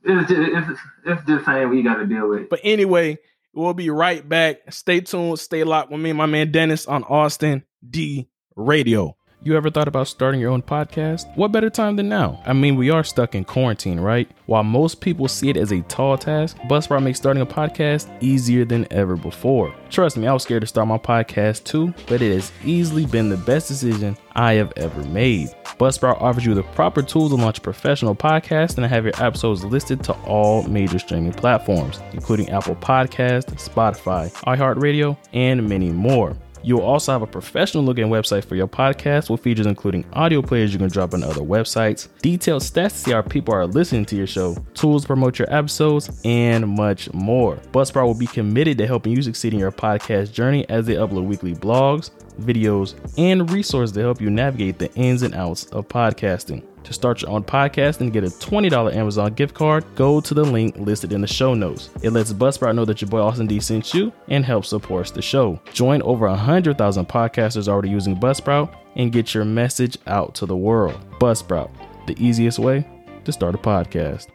it's 0.04 0.30
just 0.30 0.42
it's, 0.42 0.80
it's 1.06 1.28
just 1.28 1.46
saying 1.46 1.70
we 1.70 1.84
got 1.84 1.96
to 1.96 2.06
deal 2.06 2.30
with. 2.30 2.50
But 2.50 2.62
anyway, 2.64 3.18
we'll 3.54 3.74
be 3.74 3.90
right 3.90 4.28
back. 4.28 4.72
Stay 4.72 5.02
tuned. 5.02 5.40
Stay 5.40 5.64
locked 5.64 5.92
with 5.92 6.00
me 6.00 6.12
and 6.12 6.18
my 6.18 6.28
man 6.28 6.52
Dennis 6.52 6.86
on 6.86 7.04
Austin 7.04 7.64
D 7.88 8.30
Radio. 8.56 9.16
You 9.42 9.56
ever 9.56 9.70
thought 9.70 9.88
about 9.88 10.10
starting 10.10 10.42
your 10.42 10.52
own 10.52 10.62
podcast? 10.62 11.34
What 11.38 11.54
better 11.54 11.70
time 11.70 11.96
than 11.96 12.10
now? 12.10 12.42
I 12.46 12.52
mean, 12.52 12.76
we 12.76 12.90
are 12.90 13.06
stuck 13.06 13.36
in 13.36 13.46
quarantine, 13.46 13.98
right? 13.98 14.30
While 14.48 14.66
most 14.66 15.00
people 15.00 15.30
see 15.30 15.50
it 15.50 15.56
as 15.56 15.72
a 15.72 15.80
tall 15.84 16.18
task, 16.18 16.58
Buzzsprout 16.70 17.04
makes 17.04 17.20
starting 17.20 17.42
a 17.42 17.46
podcast 17.46 18.10
easier 18.22 18.66
than 18.66 18.86
ever 18.92 19.16
before. 19.16 19.74
Trust 19.90 20.18
me, 20.18 20.28
I 20.28 20.34
was 20.34 20.44
scared 20.44 20.60
to 20.60 20.68
start 20.68 20.90
my 20.90 20.98
podcast 20.98 21.64
too, 21.64 21.94
but 22.08 22.22
it 22.22 22.34
has 22.34 22.52
easily 22.66 23.06
been 23.06 23.30
the 23.30 23.38
best 23.38 23.70
decision 23.70 24.18
I 24.34 24.56
have 24.56 24.74
ever 24.76 25.04
made. 25.06 25.48
Buzzsprout 25.80 26.22
offers 26.22 26.46
you 26.46 26.54
the 26.54 26.64
proper 26.64 27.02
tools 27.02 27.32
to 27.32 27.38
launch 27.38 27.60
a 27.60 27.62
professional 27.62 28.16
podcast 28.16 28.76
and 28.76 28.86
have 28.86 29.06
your 29.06 29.24
episodes 29.24 29.64
listed 29.64 30.04
to 30.04 30.14
all 30.24 30.64
major 30.64 31.00
streaming 31.00 31.32
platforms, 31.32 32.02
including 32.12 32.50
Apple 32.50 32.76
Podcast, 32.76 33.46
Spotify, 33.54 34.30
iHeartRadio, 34.44 35.16
and 35.32 35.70
many 35.70 35.92
more. 35.92 36.36
You'll 36.64 36.82
also 36.82 37.12
have 37.12 37.22
a 37.22 37.28
professional 37.28 37.84
looking 37.84 38.08
website 38.08 38.46
for 38.46 38.56
your 38.56 38.68
podcast 38.68 39.30
with 39.30 39.42
features 39.42 39.66
including 39.66 40.06
audio 40.14 40.42
players 40.42 40.74
you 40.74 40.80
can 40.80 40.90
drop 40.90 41.14
on 41.14 41.24
other 41.24 41.42
websites, 41.42 42.10
detailed 42.22 42.62
stats 42.62 42.92
to 42.92 42.98
see 42.98 43.12
how 43.12 43.22
people 43.22 43.54
are 43.54 43.66
listening 43.66 44.06
to 44.06 44.16
your 44.16 44.28
show, 44.28 44.56
tools 44.74 45.04
to 45.04 45.08
promote 45.08 45.40
your 45.40 45.54
episodes, 45.54 46.22
and 46.26 46.68
much 46.68 47.12
more. 47.14 47.56
Buzzsprout 47.72 48.06
will 48.06 48.14
be 48.14 48.28
committed 48.28 48.78
to 48.78 48.88
helping 48.88 49.16
you 49.16 49.22
succeed 49.22 49.54
in 49.54 49.60
your 49.60 49.72
podcast 49.72 50.32
journey 50.32 50.68
as 50.70 50.86
they 50.86 50.96
upload 50.96 51.26
weekly 51.26 51.54
blogs, 51.54 52.12
videos, 52.40 52.96
and 53.18 53.50
resources 53.52 53.94
to 53.94 54.02
help 54.02 54.22
you 54.22 54.30
navigate 54.30 54.80
the 54.80 54.92
ins 54.94 55.22
and 55.22 55.36
outs 55.36 55.66
of 55.68 55.88
podcasting. 55.88 56.64
To 56.84 56.94
start 56.94 57.22
your 57.22 57.32
own 57.32 57.44
podcast 57.44 58.00
and 58.02 58.12
get 58.12 58.24
a 58.24 58.28
$20 58.28 58.96
Amazon 58.96 59.34
gift 59.34 59.54
card, 59.54 59.84
go 59.96 60.20
to 60.22 60.34
the 60.34 60.44
link 60.44 60.76
listed 60.78 61.14
in 61.14 61.22
the 61.22 61.28
show 61.28 61.54
notes. 61.54 61.90
It 62.02 62.12
lets 62.12 62.34
Buzzsprout 62.34 62.76
know 62.76 62.86
that 62.86 63.02
your 63.02 63.10
boy 63.10 63.20
Austin 63.20 63.48
D 63.48 63.60
sent 63.60 63.94
you 63.94 64.12
and 64.30 64.46
helps 64.46 64.70
support 64.70 65.08
the 65.14 65.22
show. 65.22 65.62
Join 65.74 66.02
over 66.02 66.28
100,000 66.28 67.08
podcasters 67.08 67.68
already 67.68 67.90
using 67.90 68.16
Buzzsprout 68.16 68.74
and 68.96 69.12
get 69.12 69.34
your 69.34 69.46
message 69.46 69.98
out 70.08 70.34
to 70.36 70.46
the 70.46 70.58
world. 70.58 71.00
Buzzsprout, 71.20 71.70
the 72.08 72.16
easiest 72.18 72.60
way 72.60 72.88
to 73.26 73.32
start 73.32 73.56
a 73.56 73.60
podcast. 73.60 74.28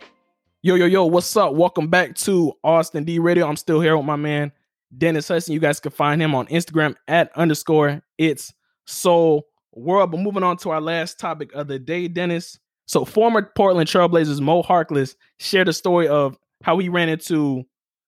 Yo, 0.63 0.77
yo, 0.77 0.87
yo, 0.87 1.05
what's 1.05 1.37
up? 1.37 1.55
Welcome 1.55 1.89
back 1.89 2.15
to 2.15 2.53
Austin 2.63 3.05
D 3.05 3.19
Radio. 3.19 3.47
I'm 3.47 3.57
still 3.57 3.81
here 3.81 3.97
with 3.97 4.07
my 4.07 4.17
man 4.17 4.53
Dennis 4.97 5.29
Hudson. 5.29 5.55
You 5.55 5.61
guys 5.61 5.81
can 5.81 5.93
find 5.93 6.21
him 6.21 6.35
on 6.35 6.47
Instagram 6.47 6.95
at 7.09 7.31
underscore 7.37 8.03
it's 8.19 8.53
soul 8.87 9.47
world. 9.73 10.11
But 10.11 10.21
moving 10.21 10.43
on 10.43 10.57
to 10.59 10.71
our 10.71 10.81
last 10.81 11.19
topic 11.19 11.53
of 11.55 11.69
the 11.69 11.79
day, 11.79 12.09
Dennis. 12.09 12.59
So 12.87 13.05
former 13.05 13.51
Portland 13.57 13.89
Trailblazers 13.89 14.41
Mo 14.41 14.63
Harkless 14.63 15.17
shared 15.39 15.69
a 15.69 15.73
story 15.73 16.07
of 16.07 16.37
how 16.63 16.79
he 16.79 16.89
ran 16.89 17.09
into 17.09 17.65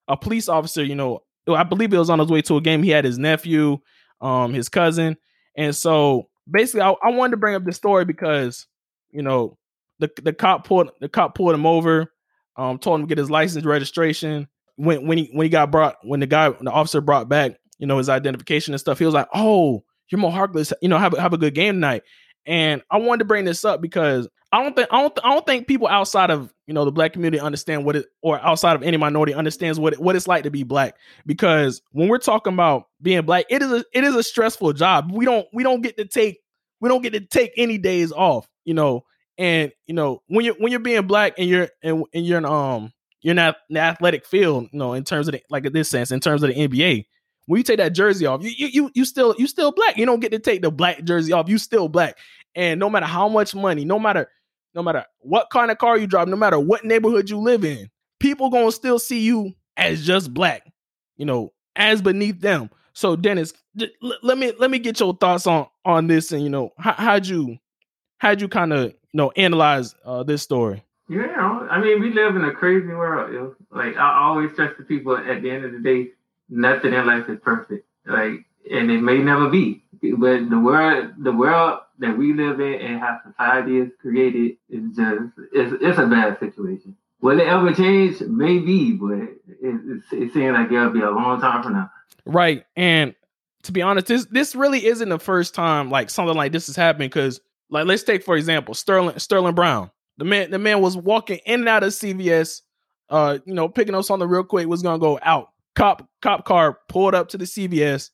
a 0.09 0.17
police 0.17 0.49
officer. 0.49 0.85
You 0.85 0.95
know, 0.95 1.21
I 1.49 1.63
believe 1.63 1.93
it 1.93 1.99
was 1.99 2.11
on 2.11 2.19
his 2.19 2.29
way 2.29 2.43
to 2.43 2.57
a 2.57 2.61
game. 2.61 2.83
He 2.83 2.91
had 2.91 3.05
his 3.05 3.19
nephew, 3.19 3.79
um, 4.21 4.53
his 4.53 4.69
cousin, 4.69 5.17
and 5.57 5.75
so 5.75 6.29
basically, 6.51 6.83
I, 6.83 6.95
I 7.03 7.11
wanted 7.11 7.33
to 7.33 7.37
bring 7.39 7.55
up 7.55 7.65
this 7.65 7.77
story 7.77 8.05
because 8.05 8.67
you 9.11 9.23
know 9.23 9.57
the 9.99 10.11
the 10.23 10.33
cop 10.33 10.67
pulled 10.67 10.91
the 11.01 11.09
cop 11.09 11.35
pulled 11.35 11.55
him 11.55 11.67
over, 11.67 12.13
um, 12.57 12.79
told 12.79 13.01
him 13.01 13.07
to 13.07 13.09
get 13.09 13.19
his 13.19 13.31
license 13.31 13.65
registration. 13.65 14.49
When 14.77 15.07
when 15.07 15.19
he 15.19 15.31
when 15.33 15.45
he 15.45 15.49
got 15.49 15.71
brought 15.71 15.97
when 16.03 16.21
the 16.21 16.27
guy 16.27 16.51
the 16.51 16.71
officer 16.71 17.01
brought 17.01 17.29
back 17.29 17.53
you 17.79 17.87
know 17.87 17.99
his 17.99 18.09
identification 18.09 18.75
and 18.75 18.81
stuff, 18.81 18.99
he 18.99 19.05
was 19.05 19.15
like, 19.15 19.29
"Oh, 19.35 19.85
you're 20.11 20.21
Mo 20.21 20.31
Harkless. 20.31 20.73
You 20.83 20.89
know, 20.89 20.99
have 20.99 21.17
have 21.17 21.33
a 21.33 21.39
good 21.39 21.55
game 21.55 21.75
tonight." 21.75 22.03
And 22.47 22.83
I 22.91 22.99
wanted 22.99 23.21
to 23.21 23.25
bring 23.25 23.45
this 23.45 23.65
up 23.65 23.81
because 23.81 24.29
I 24.53 24.63
don't 24.63 24.77
think 24.77 24.89
I 24.93 25.01
don't 25.01 25.19
I 25.25 25.35
don't 25.35 25.47
think 25.47 25.67
people 25.67 25.89
outside 25.89 26.31
of 26.31 26.53
you 26.67 26.75
know 26.75 26.85
the 26.85 26.93
black 26.93 27.13
community 27.13 27.41
understand 27.41 27.85
what 27.85 27.97
it 27.97 28.07
or 28.23 28.39
outside 28.41 28.77
of 28.77 28.83
any 28.83 28.97
minority 28.97 29.35
understands 29.35 29.81
what 29.81 29.95
it, 29.95 30.01
what 30.01 30.15
it's 30.15 30.29
like 30.29 30.45
to 30.45 30.51
be 30.51 30.63
black. 30.63 30.95
Because 31.27 31.83
when 31.91 32.09
we're 32.09 32.19
talking 32.19 32.53
about 32.53 32.85
being 33.03 33.23
black, 33.23 33.47
it 33.51 33.63
is 33.63 33.73
a 33.73 33.85
it 33.93 34.05
is 34.05 34.15
a 34.15 34.23
stressful 34.23 34.73
job. 34.75 35.11
We 35.13 35.25
don't 35.25 35.47
we 35.53 35.63
don't 35.63 35.83
get 35.83 35.97
to 35.97 36.05
take 36.05 36.39
we 36.81 36.89
don't 36.89 37.03
get 37.03 37.15
to 37.15 37.21
take 37.21 37.53
any 37.57 37.79
days 37.79 38.13
off. 38.13 38.49
You 38.65 38.75
know, 38.75 39.05
and 39.37 39.73
you 39.87 39.95
know 39.95 40.23
when 40.29 40.45
you're 40.45 40.55
when 40.55 40.71
you're 40.71 40.81
being 40.81 41.07
black 41.07 41.35
and 41.39 41.49
you're 41.49 41.69
and, 41.83 42.05
and 42.15 42.25
you're 42.25 42.39
in 42.39 42.45
um 42.45 42.93
you're 43.27 43.35
not 43.35 43.57
in 43.69 43.75
the 43.75 43.81
athletic 43.81 44.25
field. 44.25 44.69
You 44.73 44.79
know, 44.79 44.93
in 44.93 45.03
terms 45.03 45.27
of 45.27 45.33
the, 45.33 45.43
like 45.51 45.67
in 45.67 45.73
this 45.73 45.91
sense, 45.91 46.13
in 46.13 46.21
terms 46.21 46.45
of 46.45 46.55
the 46.55 46.55
NBA, 46.55 47.07
when 47.47 47.59
you 47.59 47.65
take 47.65 47.79
that 47.79 47.93
jersey 47.93 48.25
off, 48.25 48.41
you 48.41 48.51
you 48.51 48.89
you 48.95 49.05
still 49.05 49.35
you 49.37 49.49
still 49.49 49.73
black. 49.73 49.97
You 49.97 50.07
don't 50.07 50.21
get 50.21 50.31
to 50.31 50.39
take 50.39 50.63
the 50.63 50.71
black 50.71 51.03
jersey 51.03 51.33
off. 51.33 51.49
You 51.49 51.59
still 51.59 51.89
black. 51.89 52.17
And 52.55 52.79
no 52.79 52.89
matter 52.89 53.07
how 53.07 53.29
much 53.29 53.53
money, 53.53 53.85
no 53.85 53.99
matter 53.99 54.29
no 54.77 54.83
matter 54.85 55.05
what 55.19 55.51
kind 55.51 55.73
of 55.73 55.79
car 55.79 55.99
you 55.99 56.07
drive, 56.07 56.29
no 56.29 56.37
matter 56.37 56.61
what 56.61 56.85
neighborhood 56.85 57.29
you 57.29 57.39
live 57.39 57.65
in, 57.65 57.91
people 58.21 58.49
gonna 58.49 58.71
still 58.71 59.01
see 59.01 59.19
you 59.19 59.55
as 59.77 60.07
just 60.07 60.33
black. 60.33 60.63
You 61.17 61.27
know, 61.27 61.53
as 61.75 62.01
beneath 62.01 62.41
them. 62.41 62.71
So 62.93 63.17
Dennis, 63.17 63.53
let 64.23 64.39
me 64.39 64.53
let 64.61 64.71
me 64.71 64.79
get 64.79 65.01
your 65.01 65.17
thoughts 65.17 65.49
on 65.49 65.67
on 65.85 66.07
this, 66.07 66.31
and 66.31 66.45
you 66.45 66.49
know, 66.49 66.71
how, 66.79 66.93
how'd 66.93 67.27
you 67.27 67.59
how'd 68.19 68.41
you 68.41 68.47
kind 68.47 68.73
of 68.73 68.85
you 68.85 68.95
know 69.15 69.33
analyze 69.33 69.97
uh, 70.05 70.23
this 70.23 70.43
story? 70.43 70.85
Yeah, 71.09 71.67
I 71.71 71.81
mean, 71.81 72.01
we 72.01 72.13
live 72.13 72.35
in 72.35 72.45
a 72.45 72.53
crazy 72.53 72.89
world. 72.89 73.33
yo. 73.33 73.55
Like 73.71 73.97
I 73.97 74.23
always 74.23 74.53
stress 74.53 74.77
to 74.77 74.83
people, 74.83 75.17
at 75.17 75.43
the 75.43 75.51
end 75.51 75.65
of 75.65 75.73
the 75.73 75.79
day, 75.79 76.09
nothing 76.49 76.93
in 76.93 77.07
life 77.07 77.29
is 77.29 77.39
perfect. 77.41 77.87
Like, 78.05 78.45
and 78.71 78.91
it 78.91 79.01
may 79.01 79.19
never 79.19 79.49
be. 79.49 79.85
But 80.03 80.51
the 80.51 80.59
world, 80.59 81.13
the 81.19 81.33
world 81.33 81.81
that 81.99 82.17
we 82.17 82.33
live 82.33 82.61
in 82.61 82.75
and 82.75 83.01
how 83.01 83.21
society 83.27 83.79
is 83.79 83.91
created 84.01 84.57
is 84.69 84.97
just 84.97 85.33
it's, 85.53 85.75
it's 85.81 85.99
a 85.99 86.07
bad 86.07 86.39
situation. 86.39 86.97
Will 87.21 87.41
it 87.41 87.47
ever 87.47 87.73
change? 87.73 88.21
Maybe, 88.21 88.93
but 88.93 89.13
it, 89.13 89.39
it, 89.63 90.03
it 90.13 90.33
seems 90.33 90.55
like 90.55 90.71
it'll 90.71 90.91
be 90.91 91.01
a 91.01 91.11
long 91.11 91.41
time 91.41 91.63
from 91.63 91.73
now. 91.75 91.91
Right, 92.27 92.65
and 92.77 93.15
to 93.63 93.73
be 93.73 93.83
honest, 93.83 94.07
this 94.07 94.27
this 94.27 94.55
really 94.55 94.85
isn't 94.87 95.09
the 95.09 95.19
first 95.19 95.55
time 95.55 95.91
like 95.91 96.11
something 96.11 96.37
like 96.37 96.53
this 96.53 96.67
has 96.67 96.77
happened. 96.77 97.11
Because 97.11 97.41
like, 97.71 97.87
let's 97.87 98.03
take 98.03 98.23
for 98.25 98.37
example 98.37 98.75
Sterling 98.75 99.19
Sterling 99.19 99.55
Brown. 99.55 99.91
The 100.19 100.25
man 100.25 100.51
the 100.51 100.59
man 100.59 100.81
was 100.81 100.97
walking 100.97 101.41
in 101.47 101.61
and 101.61 101.69
out 101.69 101.83
of 101.83 101.93
CVS, 101.93 102.63
uh, 103.11 103.39
you 103.45 103.55
know, 103.55 103.69
picking 103.69 103.95
up 103.95 104.05
something 104.05 104.29
real 104.29 104.45
quick. 104.45 104.67
Was 104.67 104.83
gonna 104.83 104.99
go 104.99 105.19
out. 105.23 105.49
Cop 105.75 106.09
cop 106.23 106.45
car 106.45 106.79
pulled 106.89 107.15
up 107.15 107.29
to 107.29 107.39
the 107.39 107.45
CVS 107.45 108.11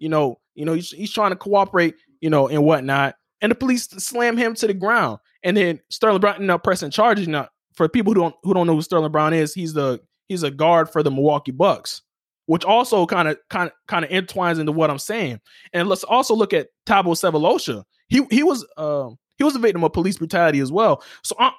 you 0.00 0.08
know, 0.08 0.40
you 0.54 0.64
know, 0.64 0.72
he's, 0.72 0.90
he's 0.90 1.12
trying 1.12 1.30
to 1.30 1.36
cooperate, 1.36 1.94
you 2.20 2.30
know, 2.30 2.48
and 2.48 2.64
whatnot. 2.64 3.14
And 3.40 3.52
the 3.52 3.54
police 3.54 3.84
slam 3.84 4.36
him 4.36 4.54
to 4.54 4.66
the 4.66 4.74
ground. 4.74 5.20
And 5.44 5.56
then 5.56 5.80
Sterling 5.90 6.20
Brown 6.20 6.36
ended 6.36 6.50
up 6.50 6.64
pressing 6.64 6.90
charges. 6.90 7.28
Now, 7.28 7.48
for 7.74 7.88
people 7.88 8.12
who 8.12 8.20
don't 8.20 8.34
who 8.42 8.52
don't 8.52 8.66
know 8.66 8.74
who 8.74 8.82
Sterling 8.82 9.12
Brown 9.12 9.32
is, 9.32 9.54
he's 9.54 9.72
the 9.72 10.00
he's 10.28 10.42
a 10.42 10.50
guard 10.50 10.90
for 10.90 11.02
the 11.02 11.10
Milwaukee 11.10 11.52
Bucks, 11.52 12.02
which 12.46 12.64
also 12.64 13.06
kind 13.06 13.28
of 13.28 13.38
kind 13.48 13.68
of 13.68 13.72
kind 13.86 14.04
of 14.04 14.10
entwines 14.10 14.58
into 14.58 14.72
what 14.72 14.90
I'm 14.90 14.98
saying. 14.98 15.40
And 15.72 15.88
let's 15.88 16.04
also 16.04 16.34
look 16.34 16.52
at 16.52 16.68
Thabo 16.86 17.14
Sefolosha. 17.14 17.84
He 18.08 18.26
he 18.30 18.42
was 18.42 18.66
uh, 18.76 19.08
he 19.40 19.44
was 19.44 19.56
a 19.56 19.58
victim 19.58 19.82
of 19.82 19.94
police 19.94 20.18
brutality 20.18 20.60
as 20.60 20.70
well. 20.70 21.02
So 21.22 21.34
I, 21.38 21.52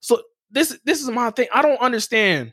so 0.00 0.20
this 0.50 0.76
this 0.84 1.00
is 1.00 1.08
my 1.10 1.30
thing. 1.30 1.46
I 1.54 1.62
don't 1.62 1.80
understand, 1.80 2.52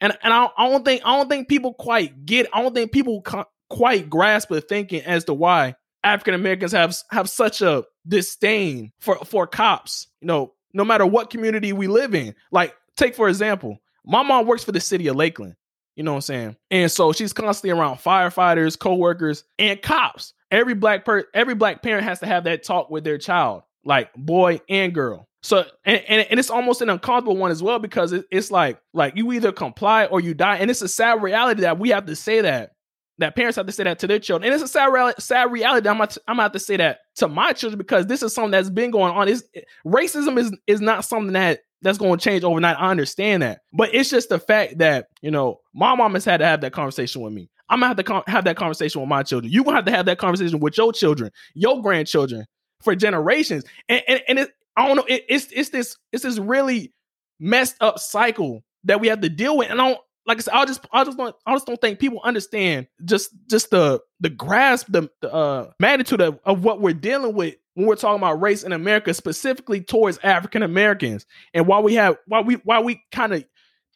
and 0.00 0.12
and 0.24 0.34
I, 0.34 0.48
I 0.58 0.68
don't 0.68 0.84
think 0.84 1.02
I 1.04 1.16
don't 1.16 1.28
think 1.28 1.48
people 1.48 1.72
quite 1.72 2.26
get. 2.26 2.48
I 2.52 2.60
don't 2.60 2.74
think 2.74 2.90
people 2.90 3.24
quite 3.70 4.10
grasp 4.10 4.48
the 4.48 4.60
thinking 4.60 5.02
as 5.02 5.24
to 5.26 5.34
why 5.34 5.76
African 6.02 6.34
Americans 6.34 6.72
have 6.72 6.96
have 7.12 7.30
such 7.30 7.62
a 7.62 7.84
disdain 8.08 8.90
for 8.98 9.18
for 9.18 9.46
cops. 9.46 10.08
You 10.20 10.26
know, 10.26 10.54
no 10.72 10.84
matter 10.84 11.06
what 11.06 11.30
community 11.30 11.72
we 11.72 11.86
live 11.86 12.12
in. 12.12 12.34
Like, 12.50 12.74
take 12.96 13.14
for 13.14 13.28
example, 13.28 13.78
my 14.04 14.24
mom 14.24 14.48
works 14.48 14.64
for 14.64 14.72
the 14.72 14.80
city 14.80 15.06
of 15.06 15.14
Lakeland. 15.14 15.54
You 15.94 16.04
know 16.04 16.12
what 16.12 16.18
I'm 16.18 16.22
saying? 16.22 16.56
And 16.70 16.90
so 16.90 17.12
she's 17.12 17.32
constantly 17.32 17.70
around 17.78 17.98
firefighters, 17.98 18.78
co-workers, 18.78 19.44
and 19.58 19.80
cops. 19.82 20.32
Every 20.50 20.74
black 20.74 21.04
per 21.04 21.24
every 21.34 21.54
black 21.54 21.82
parent 21.82 22.04
has 22.04 22.20
to 22.20 22.26
have 22.26 22.44
that 22.44 22.62
talk 22.62 22.88
with 22.88 23.04
their 23.04 23.18
child, 23.18 23.62
like 23.84 24.12
boy 24.14 24.60
and 24.68 24.94
girl. 24.94 25.28
So 25.42 25.64
and, 25.84 26.02
and, 26.08 26.26
and 26.30 26.40
it's 26.40 26.50
almost 26.50 26.82
an 26.82 26.90
uncomfortable 26.90 27.36
one 27.36 27.50
as 27.50 27.62
well 27.62 27.78
because 27.78 28.12
it, 28.12 28.24
it's 28.30 28.50
like 28.50 28.80
like 28.92 29.16
you 29.16 29.32
either 29.32 29.52
comply 29.52 30.06
or 30.06 30.20
you 30.20 30.34
die, 30.34 30.56
and 30.56 30.70
it's 30.70 30.82
a 30.82 30.88
sad 30.88 31.22
reality 31.22 31.62
that 31.62 31.78
we 31.78 31.90
have 31.90 32.06
to 32.06 32.16
say 32.16 32.40
that 32.40 32.72
that 33.18 33.34
parents 33.34 33.56
have 33.56 33.66
to 33.66 33.72
say 33.72 33.84
that 33.84 33.98
to 33.98 34.06
their 34.06 34.18
children. 34.18 34.46
And 34.46 34.54
it's 34.54 34.62
a 34.62 34.72
sad, 34.72 34.86
reality, 34.86 35.20
sad 35.20 35.50
reality. 35.50 35.88
I'm 35.88 35.96
going 35.96 36.08
to 36.08 36.20
have 36.26 36.52
to 36.52 36.58
say 36.60 36.76
that 36.76 37.00
to 37.16 37.28
my 37.28 37.52
children 37.52 37.78
because 37.78 38.06
this 38.06 38.22
is 38.22 38.32
something 38.32 38.52
that's 38.52 38.70
been 38.70 38.90
going 38.90 39.12
on. 39.12 39.28
Is 39.28 39.44
racism 39.86 40.38
is 40.38 40.56
is 40.66 40.80
not 40.80 41.04
something 41.04 41.32
that 41.32 41.60
that's 41.82 41.98
going 41.98 42.18
to 42.18 42.24
change 42.24 42.44
overnight. 42.44 42.76
I 42.78 42.90
understand 42.90 43.42
that, 43.42 43.60
but 43.72 43.94
it's 43.94 44.10
just 44.10 44.28
the 44.28 44.38
fact 44.38 44.78
that 44.78 45.08
you 45.22 45.30
know 45.30 45.60
my 45.74 45.94
mom 45.94 46.14
has 46.14 46.24
had 46.24 46.38
to 46.38 46.46
have 46.46 46.60
that 46.62 46.72
conversation 46.72 47.22
with 47.22 47.32
me. 47.32 47.50
I'm 47.70 47.80
gonna 47.80 47.94
have 47.94 48.04
to 48.04 48.30
have 48.30 48.44
that 48.44 48.56
conversation 48.56 49.00
with 49.00 49.10
my 49.10 49.22
children. 49.22 49.52
You 49.52 49.62
gonna 49.62 49.76
have 49.76 49.84
to 49.84 49.90
have 49.90 50.06
that 50.06 50.18
conversation 50.18 50.58
with 50.60 50.78
your 50.78 50.92
children, 50.92 51.30
your 51.54 51.82
grandchildren, 51.82 52.46
for 52.82 52.94
generations. 52.94 53.64
And 53.88 54.02
and, 54.08 54.22
and 54.28 54.38
it, 54.40 54.50
I 54.76 54.86
don't 54.86 54.96
know. 54.96 55.04
It, 55.08 55.24
it's 55.28 55.48
it's 55.52 55.70
this 55.70 55.96
it's 56.12 56.24
this 56.24 56.38
really 56.38 56.92
messed 57.40 57.76
up 57.80 57.98
cycle 57.98 58.64
that 58.84 59.00
we 59.00 59.08
have 59.08 59.20
to 59.20 59.28
deal 59.28 59.56
with. 59.56 59.70
And 59.70 59.80
I 59.80 59.88
don't 59.88 60.00
like 60.26 60.38
I 60.38 60.40
said, 60.40 60.54
I 60.54 60.64
just 60.66 60.86
I 60.92 61.04
just 61.04 61.18
don't 61.18 61.34
I 61.46 61.54
just 61.54 61.66
don't 61.66 61.80
think 61.80 61.98
people 61.98 62.20
understand 62.22 62.86
just 63.04 63.30
just 63.48 63.70
the 63.70 64.00
the 64.20 64.30
grasp 64.30 64.86
the, 64.90 65.10
the 65.20 65.32
uh, 65.32 65.70
magnitude 65.80 66.20
of, 66.20 66.38
of 66.44 66.62
what 66.62 66.80
we're 66.80 66.92
dealing 66.92 67.34
with 67.34 67.56
when 67.74 67.86
we're 67.86 67.96
talking 67.96 68.18
about 68.18 68.40
race 68.40 68.62
in 68.62 68.72
America, 68.72 69.14
specifically 69.14 69.80
towards 69.80 70.18
African 70.18 70.62
Americans, 70.62 71.26
and 71.54 71.66
why 71.66 71.80
we 71.80 71.94
have 71.94 72.16
why 72.26 72.40
we 72.40 72.54
why 72.56 72.80
we 72.80 73.02
kind 73.10 73.32
of 73.32 73.44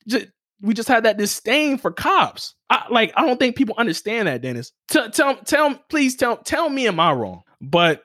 just 0.09 0.27
we 0.63 0.73
just 0.73 0.89
had 0.89 1.05
that 1.05 1.19
disdain 1.19 1.77
for 1.77 1.91
cops. 1.91 2.55
I, 2.71 2.87
like 2.91 3.13
I 3.17 3.27
don't 3.27 3.39
think 3.39 3.57
people 3.57 3.75
understand 3.77 4.29
that, 4.29 4.41
Dennis. 4.41 4.73
Tell 4.89 5.11
tell 5.11 5.37
tell 5.37 5.75
please 5.91 6.17
tell 6.17 6.39
tell 6.39 6.71
me 6.71 6.87
am 6.87 6.99
I 6.99 7.13
wrong? 7.13 7.43
But 7.61 8.05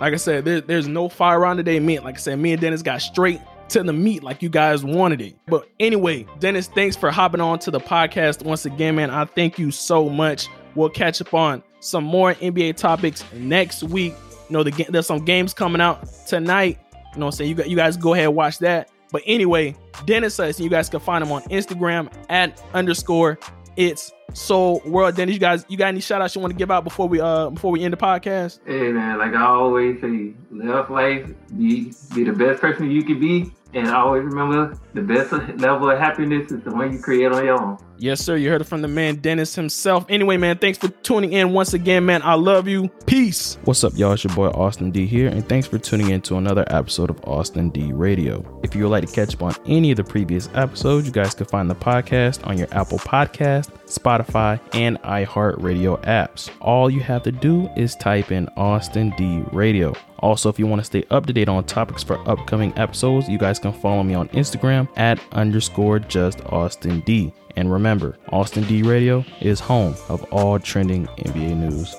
like 0.00 0.12
I 0.12 0.16
said, 0.16 0.44
there, 0.44 0.60
there's 0.60 0.88
no 0.88 1.08
fire 1.08 1.40
around 1.40 1.56
today. 1.56 1.80
Me, 1.80 1.98
like 1.98 2.16
I 2.16 2.18
said, 2.18 2.38
me 2.38 2.52
and 2.52 2.60
Dennis 2.60 2.82
got 2.82 3.00
straight 3.02 3.40
to 3.70 3.82
the 3.82 3.92
meat 3.92 4.22
like 4.22 4.42
you 4.42 4.48
guys 4.48 4.84
wanted 4.84 5.20
it. 5.20 5.36
But 5.46 5.68
anyway, 5.80 6.26
Dennis, 6.38 6.68
thanks 6.68 6.96
for 6.96 7.10
hopping 7.10 7.40
on 7.40 7.58
to 7.60 7.70
the 7.70 7.80
podcast 7.80 8.44
once 8.44 8.66
again, 8.66 8.96
man. 8.96 9.10
I 9.10 9.24
thank 9.24 9.58
you 9.58 9.70
so 9.70 10.08
much. 10.08 10.48
We'll 10.74 10.90
catch 10.90 11.20
up 11.20 11.32
on 11.34 11.62
some 11.80 12.04
more 12.04 12.34
NBA 12.34 12.76
topics 12.76 13.24
next 13.32 13.82
week. 13.82 14.14
You 14.48 14.52
know, 14.52 14.62
the, 14.62 14.86
there's 14.88 15.06
some 15.06 15.24
games 15.24 15.54
coming 15.54 15.80
out 15.80 16.06
tonight. 16.26 16.78
You 17.14 17.20
know, 17.20 17.26
I'm 17.26 17.32
saying 17.32 17.50
you 17.50 17.56
got 17.56 17.68
you 17.68 17.76
guys 17.76 17.96
go 17.96 18.14
ahead 18.14 18.26
and 18.26 18.36
watch 18.36 18.58
that. 18.58 18.90
But 19.10 19.22
anyway, 19.24 19.76
Dennis 20.04 20.34
says 20.34 20.60
you 20.60 20.68
guys 20.68 20.88
can 20.88 21.00
find 21.00 21.24
him 21.24 21.32
on 21.32 21.42
Instagram 21.44 22.12
at 22.28 22.62
underscore 22.74 23.38
it's 23.76 24.12
Soul 24.32 24.82
World. 24.84 25.16
Dennis, 25.16 25.34
you 25.34 25.40
guys, 25.40 25.64
you 25.68 25.76
got 25.76 25.88
any 25.88 26.00
shout 26.00 26.20
outs 26.20 26.34
you 26.34 26.40
want 26.40 26.52
to 26.52 26.58
give 26.58 26.70
out 26.70 26.84
before 26.84 27.08
we 27.08 27.20
uh 27.20 27.50
before 27.50 27.70
we 27.70 27.84
end 27.84 27.92
the 27.92 27.96
podcast? 27.96 28.60
Hey 28.66 28.92
man, 28.92 29.18
like 29.18 29.34
I 29.34 29.44
always 29.44 30.00
say, 30.00 30.34
live 30.50 30.90
life, 30.90 31.30
be 31.56 31.92
be 32.14 32.24
the 32.24 32.32
best 32.32 32.60
person 32.60 32.90
you 32.90 33.02
can 33.04 33.20
be, 33.20 33.52
and 33.74 33.88
always 33.88 34.24
remember 34.24 34.78
the 34.94 35.02
best 35.02 35.32
level 35.32 35.90
of 35.90 35.98
happiness 35.98 36.50
is 36.50 36.62
the 36.64 36.72
one 36.72 36.92
you 36.92 36.98
create 36.98 37.32
on 37.32 37.44
your 37.44 37.60
own. 37.62 37.78
Yes, 37.98 38.20
sir. 38.20 38.36
You 38.36 38.50
heard 38.50 38.60
it 38.60 38.64
from 38.64 38.82
the 38.82 38.88
man 38.88 39.16
Dennis 39.16 39.54
himself. 39.54 40.04
Anyway, 40.08 40.36
man, 40.36 40.58
thanks 40.58 40.78
for 40.78 40.88
tuning 40.88 41.32
in 41.32 41.52
once 41.52 41.72
again, 41.72 42.04
man. 42.04 42.20
I 42.22 42.34
love 42.34 42.68
you. 42.68 42.88
Peace. 43.06 43.56
What's 43.64 43.84
up, 43.84 43.94
y'all? 43.96 44.12
It's 44.12 44.22
your 44.22 44.34
boy 44.34 44.48
Austin 44.48 44.90
D 44.90 45.06
here, 45.06 45.28
and 45.28 45.48
thanks 45.48 45.66
for 45.66 45.78
tuning 45.78 46.10
in 46.10 46.20
to 46.22 46.36
another 46.36 46.64
episode 46.68 47.08
of 47.08 47.18
Austin 47.24 47.70
D 47.70 47.92
Radio. 47.92 48.60
If 48.62 48.74
you 48.74 48.82
would 48.82 48.90
like 48.90 49.06
to 49.06 49.12
catch 49.12 49.34
up 49.34 49.42
on 49.42 49.54
any 49.66 49.90
of 49.92 49.96
the 49.96 50.04
previous 50.04 50.50
episodes, 50.54 51.06
you 51.06 51.12
guys 51.12 51.34
can 51.34 51.46
find 51.46 51.70
the 51.70 51.74
podcast 51.74 52.46
on 52.46 52.58
your 52.58 52.68
Apple 52.72 52.98
Podcast, 52.98 53.70
Spotify, 53.86 54.60
and 54.74 55.00
iHeartRadio 55.02 56.02
apps. 56.04 56.50
All 56.60 56.90
you 56.90 57.00
have 57.00 57.22
to 57.22 57.32
do 57.32 57.68
is 57.76 57.94
type 57.96 58.30
in 58.30 58.46
Austin 58.56 59.14
D 59.16 59.42
Radio. 59.52 59.94
Also, 60.18 60.48
if 60.48 60.58
you 60.58 60.66
want 60.66 60.80
to 60.80 60.84
stay 60.84 61.04
up 61.10 61.24
to 61.26 61.32
date 61.32 61.48
on 61.48 61.64
topics 61.64 62.02
for 62.02 62.18
upcoming 62.28 62.76
episodes, 62.76 63.28
you 63.28 63.38
guys 63.38 63.58
can 63.58 63.72
follow 63.72 64.02
me 64.02 64.14
on 64.14 64.28
Instagram 64.30 64.88
at 64.96 65.20
underscore 65.32 65.98
just 65.98 66.40
Austin 66.46 67.00
D. 67.00 67.32
And 67.56 67.72
remember, 67.72 68.18
Austin 68.30 68.64
D 68.64 68.82
Radio 68.82 69.24
is 69.40 69.60
home 69.60 69.94
of 70.08 70.22
all 70.24 70.58
trending 70.58 71.06
NBA 71.06 71.56
news. 71.56 71.96